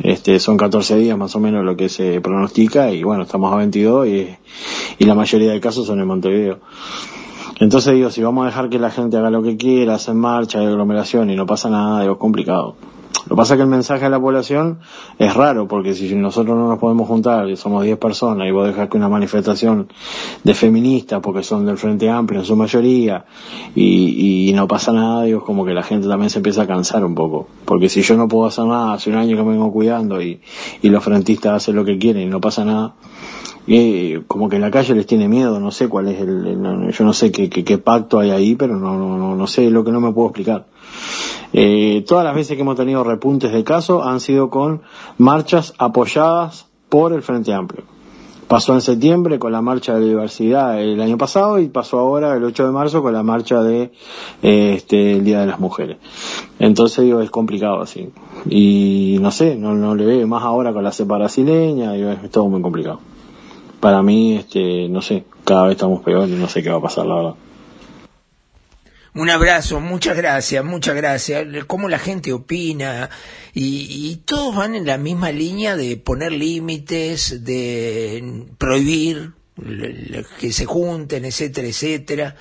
Este, 0.00 0.38
son 0.38 0.56
14 0.56 0.96
días 0.96 1.16
más 1.16 1.34
o 1.36 1.40
menos 1.40 1.64
lo 1.64 1.76
que 1.76 1.88
se 1.88 2.20
pronostica 2.20 2.90
y 2.90 3.02
bueno, 3.02 3.22
estamos 3.22 3.52
a 3.52 3.56
22 3.56 4.06
y, 4.08 4.36
la 4.98 5.14
mayoría 5.14 5.52
de 5.52 5.60
casos 5.60 5.86
son 5.86 6.00
en 6.00 6.06
Montevideo. 6.06 6.58
Entonces 7.60 7.94
digo, 7.94 8.10
si 8.10 8.22
vamos 8.22 8.42
a 8.42 8.46
dejar 8.46 8.68
que 8.68 8.78
la 8.78 8.90
gente 8.90 9.16
haga 9.16 9.30
lo 9.30 9.42
que 9.42 9.56
quiera, 9.56 9.94
hacen 9.94 10.18
marcha, 10.18 10.60
aglomeración 10.60 11.30
y 11.30 11.36
no 11.36 11.46
pasa 11.46 11.70
nada, 11.70 12.02
digo, 12.02 12.14
es 12.14 12.18
complicado. 12.18 12.76
Lo 13.26 13.34
que 13.34 13.36
pasa 13.36 13.54
es 13.54 13.58
que 13.58 13.62
el 13.62 13.68
mensaje 13.68 14.04
a 14.04 14.08
la 14.08 14.20
población 14.20 14.78
es 15.18 15.34
raro, 15.34 15.66
porque 15.66 15.94
si 15.94 16.14
nosotros 16.14 16.56
no 16.56 16.68
nos 16.68 16.78
podemos 16.78 17.08
juntar, 17.08 17.48
y 17.48 17.56
somos 17.56 17.82
10 17.82 17.98
personas, 17.98 18.46
y 18.46 18.52
vos 18.52 18.68
dejás 18.68 18.88
que 18.88 18.96
una 18.96 19.08
manifestación 19.08 19.88
de 20.44 20.54
feministas, 20.54 21.20
porque 21.20 21.42
son 21.42 21.66
del 21.66 21.76
Frente 21.76 22.08
Amplio 22.08 22.40
en 22.40 22.46
su 22.46 22.54
mayoría, 22.54 23.24
y, 23.74 24.48
y 24.48 24.52
no 24.52 24.68
pasa 24.68 24.92
nada, 24.92 25.24
digo, 25.24 25.42
como 25.42 25.64
que 25.64 25.74
la 25.74 25.82
gente 25.82 26.06
también 26.06 26.30
se 26.30 26.38
empieza 26.38 26.62
a 26.62 26.66
cansar 26.68 27.04
un 27.04 27.16
poco. 27.16 27.48
Porque 27.64 27.88
si 27.88 28.02
yo 28.02 28.16
no 28.16 28.28
puedo 28.28 28.46
hacer 28.46 28.64
nada, 28.64 28.92
hace 28.92 29.10
un 29.10 29.16
año 29.16 29.36
que 29.36 29.42
me 29.42 29.50
vengo 29.50 29.72
cuidando, 29.72 30.22
y, 30.22 30.40
y 30.82 30.88
los 30.88 31.02
frentistas 31.02 31.54
hacen 31.54 31.74
lo 31.74 31.84
que 31.84 31.98
quieren 31.98 32.22
y 32.22 32.26
no 32.26 32.40
pasa 32.40 32.64
nada, 32.64 32.94
eh, 33.66 34.22
como 34.28 34.48
que 34.48 34.56
en 34.56 34.62
la 34.62 34.70
calle 34.70 34.94
les 34.94 35.06
tiene 35.06 35.26
miedo, 35.26 35.58
no 35.58 35.72
sé 35.72 35.88
cuál 35.88 36.06
es 36.06 36.20
el, 36.20 36.92
yo 36.92 37.04
no 37.04 37.12
sé 37.12 37.32
qué, 37.32 37.50
qué, 37.50 37.64
qué 37.64 37.78
pacto 37.78 38.20
hay 38.20 38.30
ahí, 38.30 38.54
pero 38.54 38.76
no, 38.76 38.96
no, 38.96 39.34
no 39.34 39.46
sé 39.48 39.68
lo 39.70 39.82
que 39.82 39.90
no 39.90 40.00
me 40.00 40.12
puedo 40.12 40.28
explicar. 40.28 40.66
Eh, 41.58 42.04
todas 42.06 42.22
las 42.22 42.34
veces 42.34 42.54
que 42.54 42.60
hemos 42.60 42.76
tenido 42.76 43.02
repuntes 43.02 43.50
de 43.50 43.64
casos 43.64 44.06
han 44.06 44.20
sido 44.20 44.50
con 44.50 44.82
marchas 45.16 45.72
apoyadas 45.78 46.66
por 46.90 47.14
el 47.14 47.22
Frente 47.22 47.54
Amplio. 47.54 47.84
Pasó 48.46 48.74
en 48.74 48.82
septiembre 48.82 49.38
con 49.38 49.52
la 49.52 49.62
marcha 49.62 49.94
de 49.94 50.00
la 50.00 50.06
diversidad 50.06 50.78
el 50.78 51.00
año 51.00 51.16
pasado 51.16 51.58
y 51.58 51.68
pasó 51.68 51.98
ahora 51.98 52.36
el 52.36 52.44
8 52.44 52.66
de 52.66 52.72
marzo 52.72 53.02
con 53.02 53.14
la 53.14 53.22
marcha 53.22 53.62
de 53.62 53.90
eh, 54.42 54.74
este 54.76 55.14
el 55.14 55.24
Día 55.24 55.40
de 55.40 55.46
las 55.46 55.58
Mujeres. 55.58 55.96
Entonces 56.58 57.02
digo, 57.06 57.22
es 57.22 57.30
complicado 57.30 57.80
así. 57.80 58.10
Y 58.50 59.16
no 59.22 59.30
sé, 59.30 59.56
no, 59.56 59.74
no 59.74 59.94
le 59.94 60.04
veo 60.04 60.26
más 60.26 60.42
ahora 60.42 60.74
con 60.74 60.84
la 60.84 60.92
cepa 60.92 61.16
brasileña, 61.16 61.92
digo, 61.92 62.10
es 62.10 62.30
todo 62.30 62.50
muy 62.50 62.60
complicado. 62.60 63.00
Para 63.80 64.02
mí, 64.02 64.34
este, 64.34 64.90
no 64.90 65.00
sé, 65.00 65.24
cada 65.42 65.62
vez 65.62 65.72
estamos 65.72 66.02
peor 66.02 66.28
y 66.28 66.32
no 66.32 66.48
sé 66.48 66.62
qué 66.62 66.68
va 66.68 66.76
a 66.76 66.82
pasar, 66.82 67.06
la 67.06 67.14
verdad. 67.14 67.34
Un 69.16 69.30
abrazo, 69.30 69.80
muchas 69.80 70.14
gracias, 70.14 70.62
muchas 70.62 70.94
gracias. 70.94 71.46
Cómo 71.66 71.88
la 71.88 71.98
gente 71.98 72.34
opina 72.34 73.08
y, 73.54 74.10
y 74.10 74.16
todos 74.16 74.54
van 74.54 74.74
en 74.74 74.84
la 74.84 74.98
misma 74.98 75.32
línea 75.32 75.74
de 75.74 75.96
poner 75.96 76.32
límites, 76.32 77.42
de 77.42 78.44
prohibir 78.58 79.32
que 80.38 80.52
se 80.52 80.66
junten, 80.66 81.24
etcétera, 81.24 81.66
etcétera. 81.66 82.36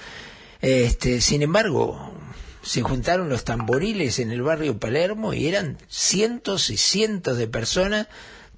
Este, 0.60 1.22
sin 1.22 1.44
embargo, 1.44 2.14
se 2.62 2.82
juntaron 2.82 3.30
los 3.30 3.46
tamboriles 3.46 4.20
en 4.20 4.32
el 4.32 4.42
barrio 4.42 4.78
Palermo 4.78 5.34
y 5.34 5.48
eran 5.48 5.78
cientos 5.88 6.70
y 6.70 6.76
cientos 6.76 7.38
de 7.38 7.48
personas, 7.48 8.08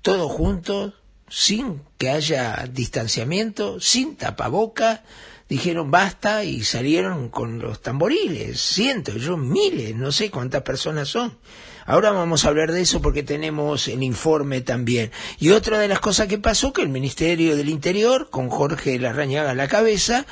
todos 0.01 0.31
juntos, 0.31 0.95
sin 1.29 1.83
que 1.99 2.09
haya 2.09 2.67
distanciamiento, 2.73 3.79
sin 3.79 4.15
tapaboca, 4.15 5.03
dijeron 5.49 5.91
basta 5.91 6.43
y 6.43 6.63
salieron 6.63 7.29
con 7.29 7.59
los 7.59 7.81
tamboriles, 7.81 8.59
cientos, 8.59 9.21
yo 9.21 9.37
miles, 9.37 9.95
no 9.95 10.11
sé 10.11 10.29
cuántas 10.29 10.63
personas 10.63 11.07
son. 11.07 11.37
Ahora 11.85 12.11
vamos 12.11 12.43
a 12.43 12.49
hablar 12.49 12.73
de 12.73 12.81
eso 12.81 13.01
porque 13.01 13.23
tenemos 13.23 13.87
el 13.87 14.03
informe 14.03 14.59
también. 14.59 15.11
Y 15.39 15.51
otra 15.51 15.79
de 15.79 15.87
las 15.87 16.01
cosas 16.01 16.27
que 16.27 16.37
pasó 16.37 16.73
que 16.73 16.81
el 16.81 16.89
Ministerio 16.89 17.55
del 17.55 17.69
Interior, 17.69 18.29
con 18.29 18.49
Jorge 18.49 18.99
Larrañaga 18.99 19.51
a 19.51 19.55
la 19.55 19.69
cabeza, 19.69 20.25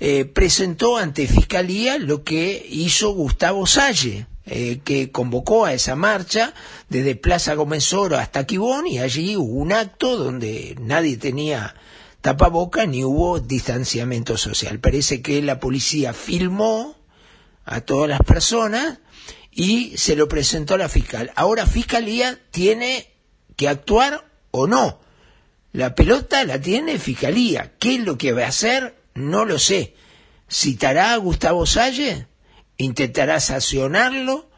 eh, 0.00 0.24
presentó 0.24 0.96
ante 0.96 1.26
Fiscalía 1.26 1.98
lo 1.98 2.24
que 2.24 2.66
hizo 2.70 3.10
Gustavo 3.10 3.66
Salle, 3.66 4.26
eh, 4.46 4.80
que 4.82 5.10
convocó 5.10 5.66
a 5.66 5.74
esa 5.74 5.94
marcha 5.94 6.54
desde 6.88 7.16
Plaza 7.16 7.54
Gómez 7.54 7.92
Oro 7.92 8.16
hasta 8.16 8.44
Quibón 8.44 8.86
y 8.86 8.98
allí 8.98 9.36
hubo 9.36 9.54
un 9.54 9.72
acto 9.72 10.16
donde 10.16 10.74
nadie 10.80 11.16
tenía 11.16 11.74
tapaboca 12.24 12.86
ni 12.86 13.04
hubo 13.04 13.38
distanciamiento 13.38 14.38
social. 14.38 14.80
Parece 14.80 15.20
que 15.20 15.42
la 15.42 15.60
policía 15.60 16.14
filmó 16.14 16.96
a 17.66 17.82
todas 17.82 18.08
las 18.08 18.20
personas 18.22 19.00
y 19.50 19.98
se 19.98 20.16
lo 20.16 20.26
presentó 20.26 20.72
a 20.72 20.78
la 20.78 20.88
fiscal. 20.88 21.32
Ahora 21.36 21.66
Fiscalía 21.66 22.40
tiene 22.50 23.12
que 23.56 23.68
actuar 23.68 24.26
o 24.52 24.66
no. 24.66 25.00
La 25.72 25.94
pelota 25.94 26.44
la 26.44 26.58
tiene 26.58 26.98
Fiscalía. 26.98 27.74
¿Qué 27.78 27.96
es 27.96 28.00
lo 28.00 28.16
que 28.16 28.32
va 28.32 28.44
a 28.44 28.48
hacer? 28.48 28.96
No 29.12 29.44
lo 29.44 29.58
sé. 29.58 29.94
¿Citará 30.50 31.12
a 31.12 31.18
Gustavo 31.18 31.66
Salle? 31.66 32.26
¿Intentará 32.78 33.38
sancionarlo? 33.38 34.48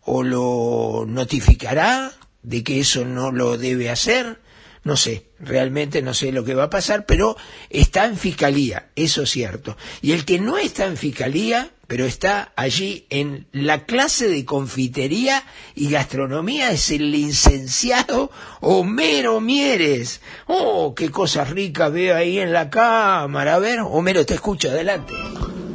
¿O 0.00 0.22
lo 0.22 1.04
notificará 1.06 2.14
de 2.42 2.64
que 2.64 2.80
eso 2.80 3.04
no 3.04 3.30
lo 3.30 3.58
debe 3.58 3.90
hacer? 3.90 4.39
No 4.82 4.96
sé, 4.96 5.26
realmente 5.38 6.00
no 6.00 6.14
sé 6.14 6.32
lo 6.32 6.42
que 6.42 6.54
va 6.54 6.64
a 6.64 6.70
pasar, 6.70 7.04
pero 7.04 7.36
está 7.68 8.06
en 8.06 8.16
fiscalía, 8.16 8.88
eso 8.96 9.22
es 9.22 9.30
cierto. 9.30 9.76
Y 10.00 10.12
el 10.12 10.24
que 10.24 10.38
no 10.38 10.56
está 10.56 10.86
en 10.86 10.96
fiscalía, 10.96 11.70
pero 11.86 12.06
está 12.06 12.52
allí 12.56 13.04
en 13.10 13.46
la 13.52 13.84
clase 13.84 14.28
de 14.28 14.44
confitería 14.46 15.42
y 15.74 15.90
gastronomía, 15.90 16.70
es 16.70 16.90
el 16.90 17.10
licenciado 17.10 18.30
Homero 18.60 19.40
Mieres. 19.40 20.22
Oh, 20.46 20.94
qué 20.94 21.10
cosas 21.10 21.50
ricas 21.50 21.92
veo 21.92 22.16
ahí 22.16 22.38
en 22.38 22.52
la 22.52 22.70
cámara. 22.70 23.56
A 23.56 23.58
ver, 23.58 23.80
Homero, 23.80 24.24
te 24.24 24.34
escucho, 24.34 24.70
adelante. 24.70 25.12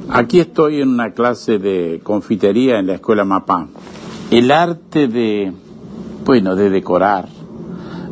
Aquí 0.10 0.40
estoy 0.40 0.82
en 0.82 0.90
una 0.90 1.14
clase 1.14 1.60
de 1.60 2.00
confitería 2.02 2.80
en 2.80 2.88
la 2.88 2.96
escuela 2.96 3.24
Mapá. 3.24 3.68
El 4.32 4.52
arte 4.52 5.08
de, 5.08 5.52
bueno, 6.24 6.56
de 6.56 6.70
decorar, 6.70 7.28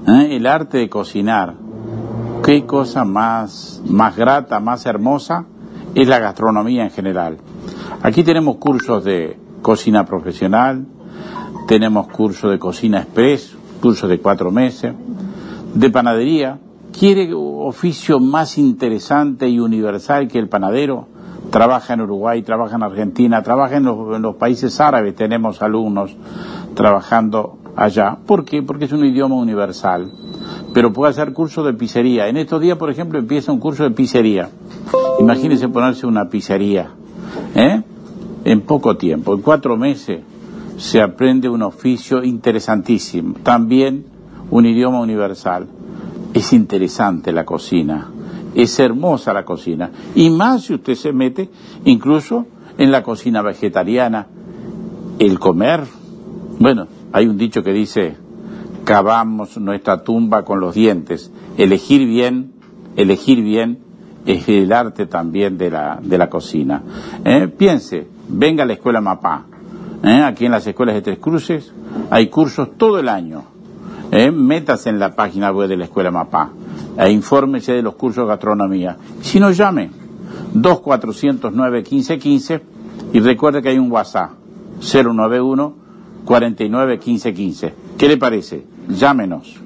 ¿eh? 0.07 0.35
el 0.35 0.47
arte 0.47 0.77
de 0.77 0.89
cocinar, 0.89 1.55
qué 2.43 2.65
cosa 2.65 3.05
más, 3.05 3.81
más 3.85 4.15
grata, 4.15 4.59
más 4.59 4.85
hermosa 4.85 5.45
es 5.95 6.07
la 6.07 6.19
gastronomía 6.19 6.83
en 6.83 6.91
general. 6.91 7.37
Aquí 8.01 8.23
tenemos 8.23 8.57
cursos 8.57 9.03
de 9.03 9.37
cocina 9.61 10.05
profesional, 10.05 10.85
tenemos 11.67 12.07
cursos 12.07 12.51
de 12.51 12.59
cocina 12.59 13.01
express, 13.01 13.55
cursos 13.81 14.09
de 14.09 14.19
cuatro 14.19 14.51
meses, 14.51 14.93
de 15.73 15.89
panadería. 15.89 16.59
¿Quiere 16.97 17.33
oficio 17.33 18.19
más 18.19 18.57
interesante 18.57 19.47
y 19.49 19.59
universal 19.59 20.27
que 20.27 20.37
el 20.37 20.49
panadero? 20.49 21.07
Trabaja 21.49 21.93
en 21.93 22.01
Uruguay, 22.01 22.41
trabaja 22.43 22.75
en 22.75 22.83
Argentina, 22.83 23.41
trabaja 23.41 23.77
en 23.77 23.83
los, 23.83 24.15
en 24.15 24.21
los 24.21 24.35
países 24.35 24.79
árabes, 24.79 25.15
tenemos 25.15 25.61
alumnos 25.61 26.15
trabajando 26.75 27.57
allá. 27.75 28.17
¿Por 28.25 28.45
qué? 28.45 28.61
Porque 28.61 28.85
es 28.85 28.91
un 28.91 29.05
idioma 29.05 29.35
universal. 29.35 30.11
Pero 30.73 30.91
puede 30.91 31.11
hacer 31.11 31.33
curso 31.33 31.63
de 31.63 31.73
pizzería. 31.73 32.27
En 32.27 32.37
estos 32.37 32.61
días, 32.61 32.77
por 32.77 32.89
ejemplo, 32.89 33.19
empieza 33.19 33.51
un 33.51 33.59
curso 33.59 33.83
de 33.83 33.91
pizzería. 33.91 34.49
Imagínense 35.19 35.67
ponerse 35.69 36.05
una 36.05 36.29
pizzería. 36.29 36.91
¿eh? 37.55 37.81
En 38.45 38.61
poco 38.61 38.97
tiempo, 38.97 39.33
en 39.33 39.41
cuatro 39.41 39.77
meses, 39.77 40.21
se 40.77 41.01
aprende 41.01 41.49
un 41.49 41.61
oficio 41.61 42.23
interesantísimo. 42.23 43.35
También 43.43 44.05
un 44.49 44.65
idioma 44.65 44.99
universal. 44.99 45.67
Es 46.33 46.53
interesante 46.53 47.31
la 47.31 47.45
cocina. 47.45 48.09
Es 48.55 48.79
hermosa 48.79 49.33
la 49.33 49.45
cocina. 49.45 49.91
Y 50.15 50.29
más 50.29 50.63
si 50.63 50.73
usted 50.73 50.95
se 50.95 51.13
mete 51.13 51.49
incluso 51.85 52.45
en 52.77 52.91
la 52.91 53.03
cocina 53.03 53.41
vegetariana. 53.41 54.27
El 55.19 55.39
comer. 55.39 55.81
Bueno, 56.59 56.87
hay 57.13 57.27
un 57.27 57.37
dicho 57.37 57.63
que 57.63 57.71
dice, 57.71 58.17
cavamos 58.83 59.57
nuestra 59.57 60.03
tumba 60.03 60.43
con 60.43 60.59
los 60.59 60.73
dientes. 60.73 61.31
Elegir 61.57 62.07
bien, 62.07 62.53
elegir 62.95 63.43
bien 63.43 63.77
es 64.25 64.49
el 64.49 64.73
arte 64.73 65.05
también 65.05 65.59
de 65.59 65.69
la, 65.69 65.99
de 66.01 66.17
la 66.17 66.27
cocina. 66.29 66.81
¿Eh? 67.23 67.47
Piense, 67.47 68.07
venga 68.27 68.63
a 68.63 68.65
la 68.65 68.73
escuela 68.73 68.99
Mapá. 68.99 69.45
¿Eh? 70.03 70.23
Aquí 70.23 70.45
en 70.45 70.53
las 70.53 70.65
escuelas 70.65 70.95
de 70.95 71.03
Tres 71.03 71.19
Cruces 71.19 71.71
hay 72.09 72.29
cursos 72.29 72.69
todo 72.77 72.97
el 72.97 73.07
año. 73.07 73.43
¿Eh? 74.11 74.31
Métase 74.31 74.89
en 74.89 74.97
la 74.97 75.15
página 75.15 75.51
web 75.51 75.69
de 75.69 75.77
la 75.77 75.85
escuela 75.85 76.09
Mapá 76.09 76.49
e 76.97 77.11
infórmese 77.11 77.73
de 77.73 77.83
los 77.83 77.93
cursos 77.95 78.25
de 78.25 78.29
gastronomía. 78.29 78.97
Si 79.21 79.39
no, 79.39 79.51
llame 79.51 79.91
2409-1515 80.55 82.61
y 83.13 83.19
recuerde 83.19 83.61
que 83.61 83.69
hay 83.69 83.77
un 83.77 83.91
WhatsApp 83.91 84.31
091 84.81 85.82
49 86.25 86.99
15 86.99 87.33
15. 87.33 87.73
¿Qué 87.97 88.07
le 88.07 88.17
parece? 88.17 88.63
Llámenos. 88.89 89.62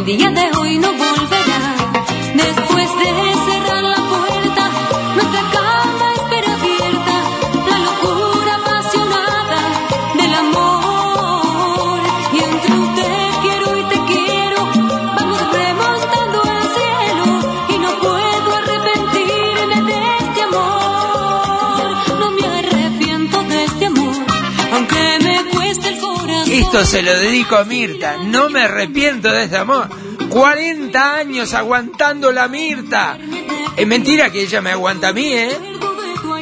El 0.00 0.16
día 0.16 0.30
de 0.30 0.50
Esto 26.72 26.84
se 26.84 27.02
lo 27.02 27.12
dedico 27.18 27.56
a 27.56 27.64
Mirta. 27.64 28.18
No 28.18 28.48
me 28.48 28.62
arrepiento 28.62 29.28
de 29.32 29.42
ese 29.42 29.56
amor. 29.56 29.88
40 30.28 31.16
años 31.16 31.52
aguantando 31.52 32.30
la 32.30 32.46
Mirta. 32.46 33.18
Es 33.76 33.84
mentira 33.88 34.30
que 34.30 34.42
ella 34.42 34.60
me 34.60 34.70
aguanta 34.70 35.08
a 35.08 35.12
mí, 35.12 35.32
¿eh? 35.32 35.50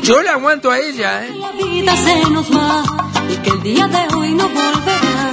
Yo 0.02 0.22
la 0.22 0.32
aguanto 0.32 0.70
a 0.70 0.78
ella, 0.80 1.24
¿eh? 1.24 1.34
La 1.34 1.52
vida 1.52 1.96
se 1.96 2.28
nos 2.28 2.54
va 2.54 2.84
y 3.26 3.36
que 3.36 3.48
el 3.48 3.62
día 3.62 3.86
de 3.88 4.14
hoy 4.14 4.34
no 4.34 4.50
volverá. 4.50 5.32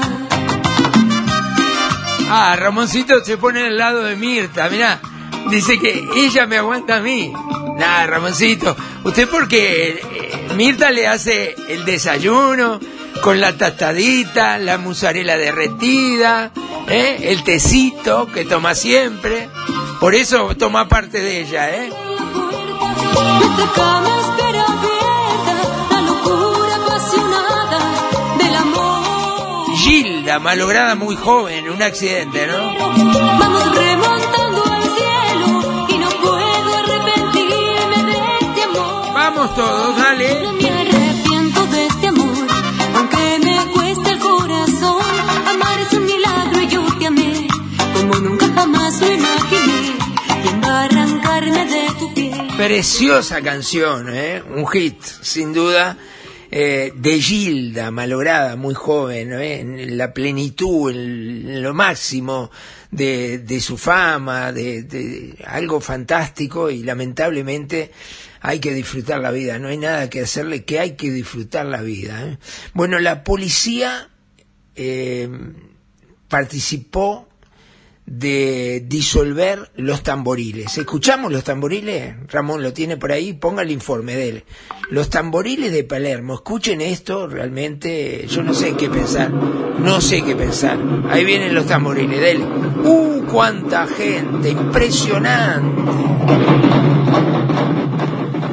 Ah, 2.30 2.56
Ramoncito 2.58 3.22
se 3.22 3.36
pone 3.36 3.66
al 3.66 3.78
lado 3.78 4.02
de 4.02 4.16
Mirta, 4.16 4.70
mirá. 4.70 5.02
Dice 5.50 5.78
que 5.78 6.08
ella 6.16 6.46
me 6.46 6.58
aguanta 6.58 6.96
a 6.96 7.02
mí. 7.02 7.34
Nada, 7.78 8.08
Ramoncito. 8.08 8.78
Usted 9.04 9.28
porque 9.28 9.90
eh, 9.90 10.54
Mirta 10.56 10.90
le 10.90 11.06
hace 11.06 11.54
el 11.68 11.84
desayuno 11.84 12.80
con 13.26 13.42
la 13.42 13.58
tostadita, 13.58 14.60
la 14.60 14.78
musarela 14.78 15.36
derretida, 15.36 16.52
¿eh? 16.88 17.18
el 17.32 17.44
tecito 17.44 18.28
que 18.32 18.46
toma 18.46 18.76
siempre. 18.76 19.50
Por 20.00 20.14
eso 20.14 20.56
toma 20.56 20.88
parte 20.88 21.22
de 21.22 21.42
ella, 21.42 21.72
¿eh? 21.72 21.90
Gilda, 29.78 30.38
malograda 30.38 30.94
muy 30.94 31.16
joven, 31.16 31.68
un 31.68 31.82
accidente, 31.82 32.46
¿no? 32.46 32.78
Vamos 32.78 33.76
remontando 33.76 34.64
al 34.72 34.84
cielo 34.84 35.88
y 35.90 35.98
no 35.98 36.10
puedo 36.10 36.76
arrepentirme 36.76 38.04
de 38.04 38.20
este 38.42 38.64
amor. 38.66 39.14
Vamos 39.16 39.56
todos, 39.56 40.05
Preciosa 52.58 53.42
canción, 53.42 54.08
¿eh? 54.16 54.42
Un 54.42 54.66
hit, 54.68 55.02
sin 55.04 55.54
duda. 55.54 55.98
eh, 56.52 56.94
de 56.96 57.20
Gilda, 57.20 57.92
malograda, 57.92 58.56
muy 58.56 58.74
joven, 58.74 59.34
¿eh? 59.34 59.60
en 59.60 59.98
la 59.98 60.14
plenitud, 60.14 60.90
en, 60.90 61.62
lo 61.62 61.74
máximo 61.74 62.50
de, 62.92 63.60
su 63.60 63.78
fama, 63.78 64.54
de, 64.54 64.84
de 64.84 65.36
algo 65.46 65.82
fantástico 65.82 66.70
y 66.70 66.84
lamentablemente 66.84 67.92
hay 68.40 68.60
que 68.60 68.74
disfrutar 68.74 69.20
la 69.20 69.32
vida, 69.32 69.60
no 69.60 69.68
hay 69.68 69.78
nada 69.78 70.10
que 70.10 70.22
hacerle 70.22 70.64
que 70.64 70.80
hay 70.80 70.92
que 70.92 71.12
disfrutar 71.12 71.66
la 71.66 71.82
vida. 71.82 72.26
¿eh? 72.26 72.38
Bueno, 72.74 73.00
la 73.00 73.24
policía 73.26 74.10
participó 76.30 77.28
de 78.06 78.84
disolver 78.88 79.72
los 79.76 80.04
tamboriles. 80.04 80.78
¿Escuchamos 80.78 81.32
los 81.32 81.44
tamboriles? 81.44 82.16
Ramón 82.28 82.62
lo 82.62 82.72
tiene 82.72 82.98
por 82.98 83.12
ahí, 83.12 83.34
ponga 83.34 83.64
el 83.64 83.72
informe 83.72 84.16
de 84.16 84.30
él. 84.30 84.44
Los 84.92 85.10
tamboriles 85.10 85.72
de 85.72 85.84
Palermo, 85.84 86.36
escuchen 86.36 86.82
esto, 86.82 87.28
realmente 87.28 88.28
yo 88.28 88.44
no 88.44 88.54
sé 88.54 88.76
qué 88.76 88.90
pensar, 88.90 89.32
no 89.32 90.00
sé 90.02 90.24
qué 90.24 90.36
pensar. 90.36 90.78
Ahí 91.10 91.26
vienen 91.26 91.56
los 91.56 91.66
tamboriles, 91.66 92.20
dele. 92.20 92.46
¡Uh, 92.84 93.26
cuánta 93.32 93.88
gente! 93.88 94.50
Impresionante. 94.50 95.82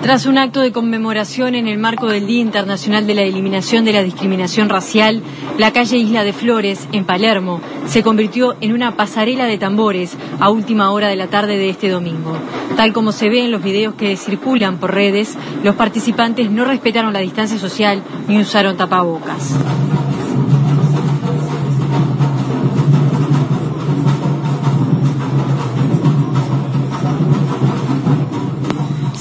Tras 0.02 0.26
un 0.26 0.36
acto 0.36 0.58
de 0.58 0.72
conmemoración 0.72 1.54
en 1.54 1.68
el 1.68 1.78
marco 1.78 2.08
del 2.08 2.26
Día 2.26 2.40
Internacional 2.40 3.06
de 3.06 3.14
la 3.14 3.22
Eliminación 3.22 3.84
de 3.84 3.92
la 3.92 4.02
Discriminación 4.02 4.68
Racial, 4.68 5.22
la 5.58 5.72
calle 5.72 5.96
Isla 5.96 6.24
de 6.24 6.32
Flores, 6.32 6.88
en 6.90 7.04
Palermo, 7.04 7.60
se 7.86 8.02
convirtió 8.02 8.56
en 8.60 8.72
una 8.72 8.96
pasarela 8.96 9.44
de 9.44 9.58
tambores 9.58 10.16
a 10.40 10.50
última 10.50 10.90
hora 10.90 11.06
de 11.06 11.14
la 11.14 11.28
tarde 11.28 11.56
de 11.56 11.70
este 11.70 11.88
domingo. 11.88 12.36
Tal 12.76 12.92
como 12.92 13.12
se 13.12 13.28
ve 13.28 13.44
en 13.44 13.52
los 13.52 13.62
videos 13.62 13.94
que 13.94 14.16
circulan 14.16 14.78
por 14.78 14.92
redes, 14.92 15.38
los 15.62 15.76
participantes 15.76 16.50
no 16.50 16.64
respetaron 16.64 17.12
la 17.12 17.20
distancia 17.20 17.56
social 17.56 18.02
ni 18.26 18.40
usaron 18.40 18.76
tapabocas. 18.76 19.54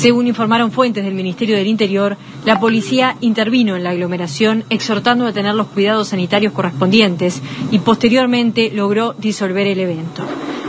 Según 0.02 0.26
informaron 0.26 0.72
fuentes 0.72 1.04
del 1.04 1.14
Ministerio 1.14 1.56
del 1.56 1.68
Interior, 1.68 2.18
la 2.44 2.60
policía 2.60 3.18
intervino 3.22 3.76
en 3.76 3.84
la 3.84 3.92
aglomeración 3.92 4.64
exhortando 4.72 5.28
a 5.28 5.32
tener 5.32 5.54
los 5.54 5.68
cuidados 5.68 6.08
sanitarios 6.08 6.54
correspondientes 6.54 7.40
y 7.70 7.78
posteriormente 7.78 8.72
logró 8.72 9.14
disolver 9.14 9.68
el 9.68 9.80
evento. 9.80 10.26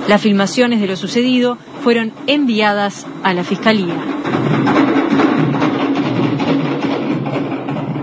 Las 0.06 0.20
filmaciones 0.20 0.82
de 0.82 0.86
lo 0.86 0.96
sucedido 0.96 1.56
fueron 1.82 2.12
enviadas 2.26 3.06
a 3.22 3.32
la 3.32 3.42
Fiscalía. 3.42 3.96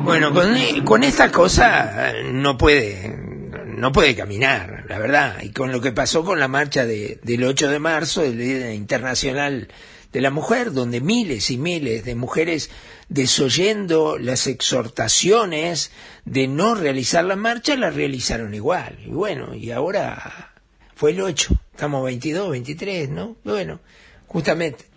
Bueno, 0.03 0.33
con, 0.33 0.55
con 0.83 1.03
esta 1.03 1.31
cosa 1.31 2.09
eh, 2.09 2.23
no 2.33 2.57
puede, 2.57 3.19
no 3.67 3.91
puede 3.91 4.15
caminar, 4.15 4.85
la 4.89 4.97
verdad. 4.97 5.35
Y 5.43 5.51
con 5.51 5.71
lo 5.71 5.79
que 5.79 5.91
pasó 5.91 6.25
con 6.25 6.39
la 6.39 6.47
marcha 6.47 6.87
de, 6.87 7.19
del 7.21 7.43
8 7.43 7.69
de 7.69 7.77
marzo, 7.77 8.23
el 8.23 8.39
Día 8.39 8.73
Internacional 8.73 9.67
de 10.11 10.21
la 10.21 10.31
Mujer, 10.31 10.71
donde 10.71 11.01
miles 11.01 11.51
y 11.51 11.57
miles 11.57 12.03
de 12.05 12.15
mujeres 12.15 12.69
desoyendo 13.09 14.17
las 14.17 14.47
exhortaciones 14.47 15.91
de 16.25 16.47
no 16.47 16.75
realizar 16.75 17.23
la 17.25 17.35
marcha, 17.35 17.75
la 17.75 17.89
realizaron 17.89 18.53
igual. 18.53 18.97
Y 19.05 19.09
bueno, 19.09 19.53
y 19.55 19.71
ahora 19.71 20.53
fue 20.95 21.11
el 21.11 21.21
8, 21.21 21.53
estamos 21.73 22.03
22, 22.03 22.51
23, 22.51 23.09
¿no? 23.09 23.37
Bueno, 23.43 23.79
justamente 24.27 24.89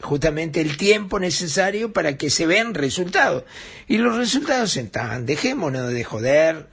justamente 0.00 0.60
el 0.60 0.76
tiempo 0.76 1.18
necesario 1.18 1.92
para 1.92 2.16
que 2.16 2.30
se 2.30 2.46
vean 2.46 2.74
resultados. 2.74 3.44
Y 3.86 3.98
los 3.98 4.16
resultados 4.16 4.76
están, 4.76 5.26
dejémonos 5.26 5.92
de 5.92 6.04
joder, 6.04 6.68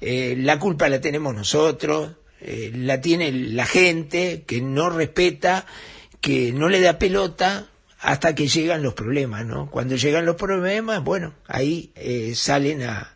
eh, 0.00 0.34
la 0.38 0.58
culpa 0.58 0.88
la 0.88 1.00
tenemos 1.00 1.34
nosotros, 1.34 2.12
eh, 2.40 2.72
la 2.74 3.00
tiene 3.00 3.32
la 3.32 3.66
gente 3.66 4.44
que 4.46 4.60
no 4.60 4.90
respeta, 4.90 5.66
que 6.24 6.54
no 6.54 6.70
le 6.70 6.80
da 6.80 6.98
pelota 6.98 7.66
hasta 8.00 8.34
que 8.34 8.48
llegan 8.48 8.82
los 8.82 8.94
problemas, 8.94 9.44
¿no? 9.44 9.70
Cuando 9.70 9.94
llegan 9.96 10.24
los 10.24 10.36
problemas, 10.36 11.04
bueno, 11.04 11.34
ahí 11.46 11.92
eh, 11.96 12.32
salen 12.34 12.82
a, 12.82 13.14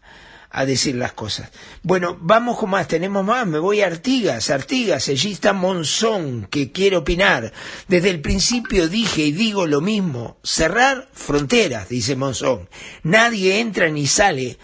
a 0.51 0.67
decir 0.67 0.95
las 0.95 1.15
cosas. 1.15 1.51
Bueno, 1.83 2.19
vamos 2.21 2.59
con 2.59 2.69
más, 2.69 2.87
tenemos 2.87 3.25
más, 3.25 3.47
me 3.47 3.59
voy 3.61 3.81
a 3.81 3.87
Artigas, 3.87 4.51
Artigas, 4.51 5.09
allí 5.09 5.33
está 5.33 5.55
Monzón, 5.55 6.49
que 6.51 6.71
quiere 6.71 6.99
opinar. 6.99 7.51
Desde 7.87 8.11
el 8.11 8.21
principio 8.21 8.89
dije 8.89 9.23
y 9.23 9.33
digo 9.33 9.67
lo 9.67 9.81
mismo, 9.81 10.37
cerrar 10.45 11.09
fronteras, 11.15 11.89
dice 11.89 12.15
Monzón. 12.15 12.69
Nadie 13.05 13.61
entra 13.61 13.89
ni 13.89 14.07
sale. 14.07 14.59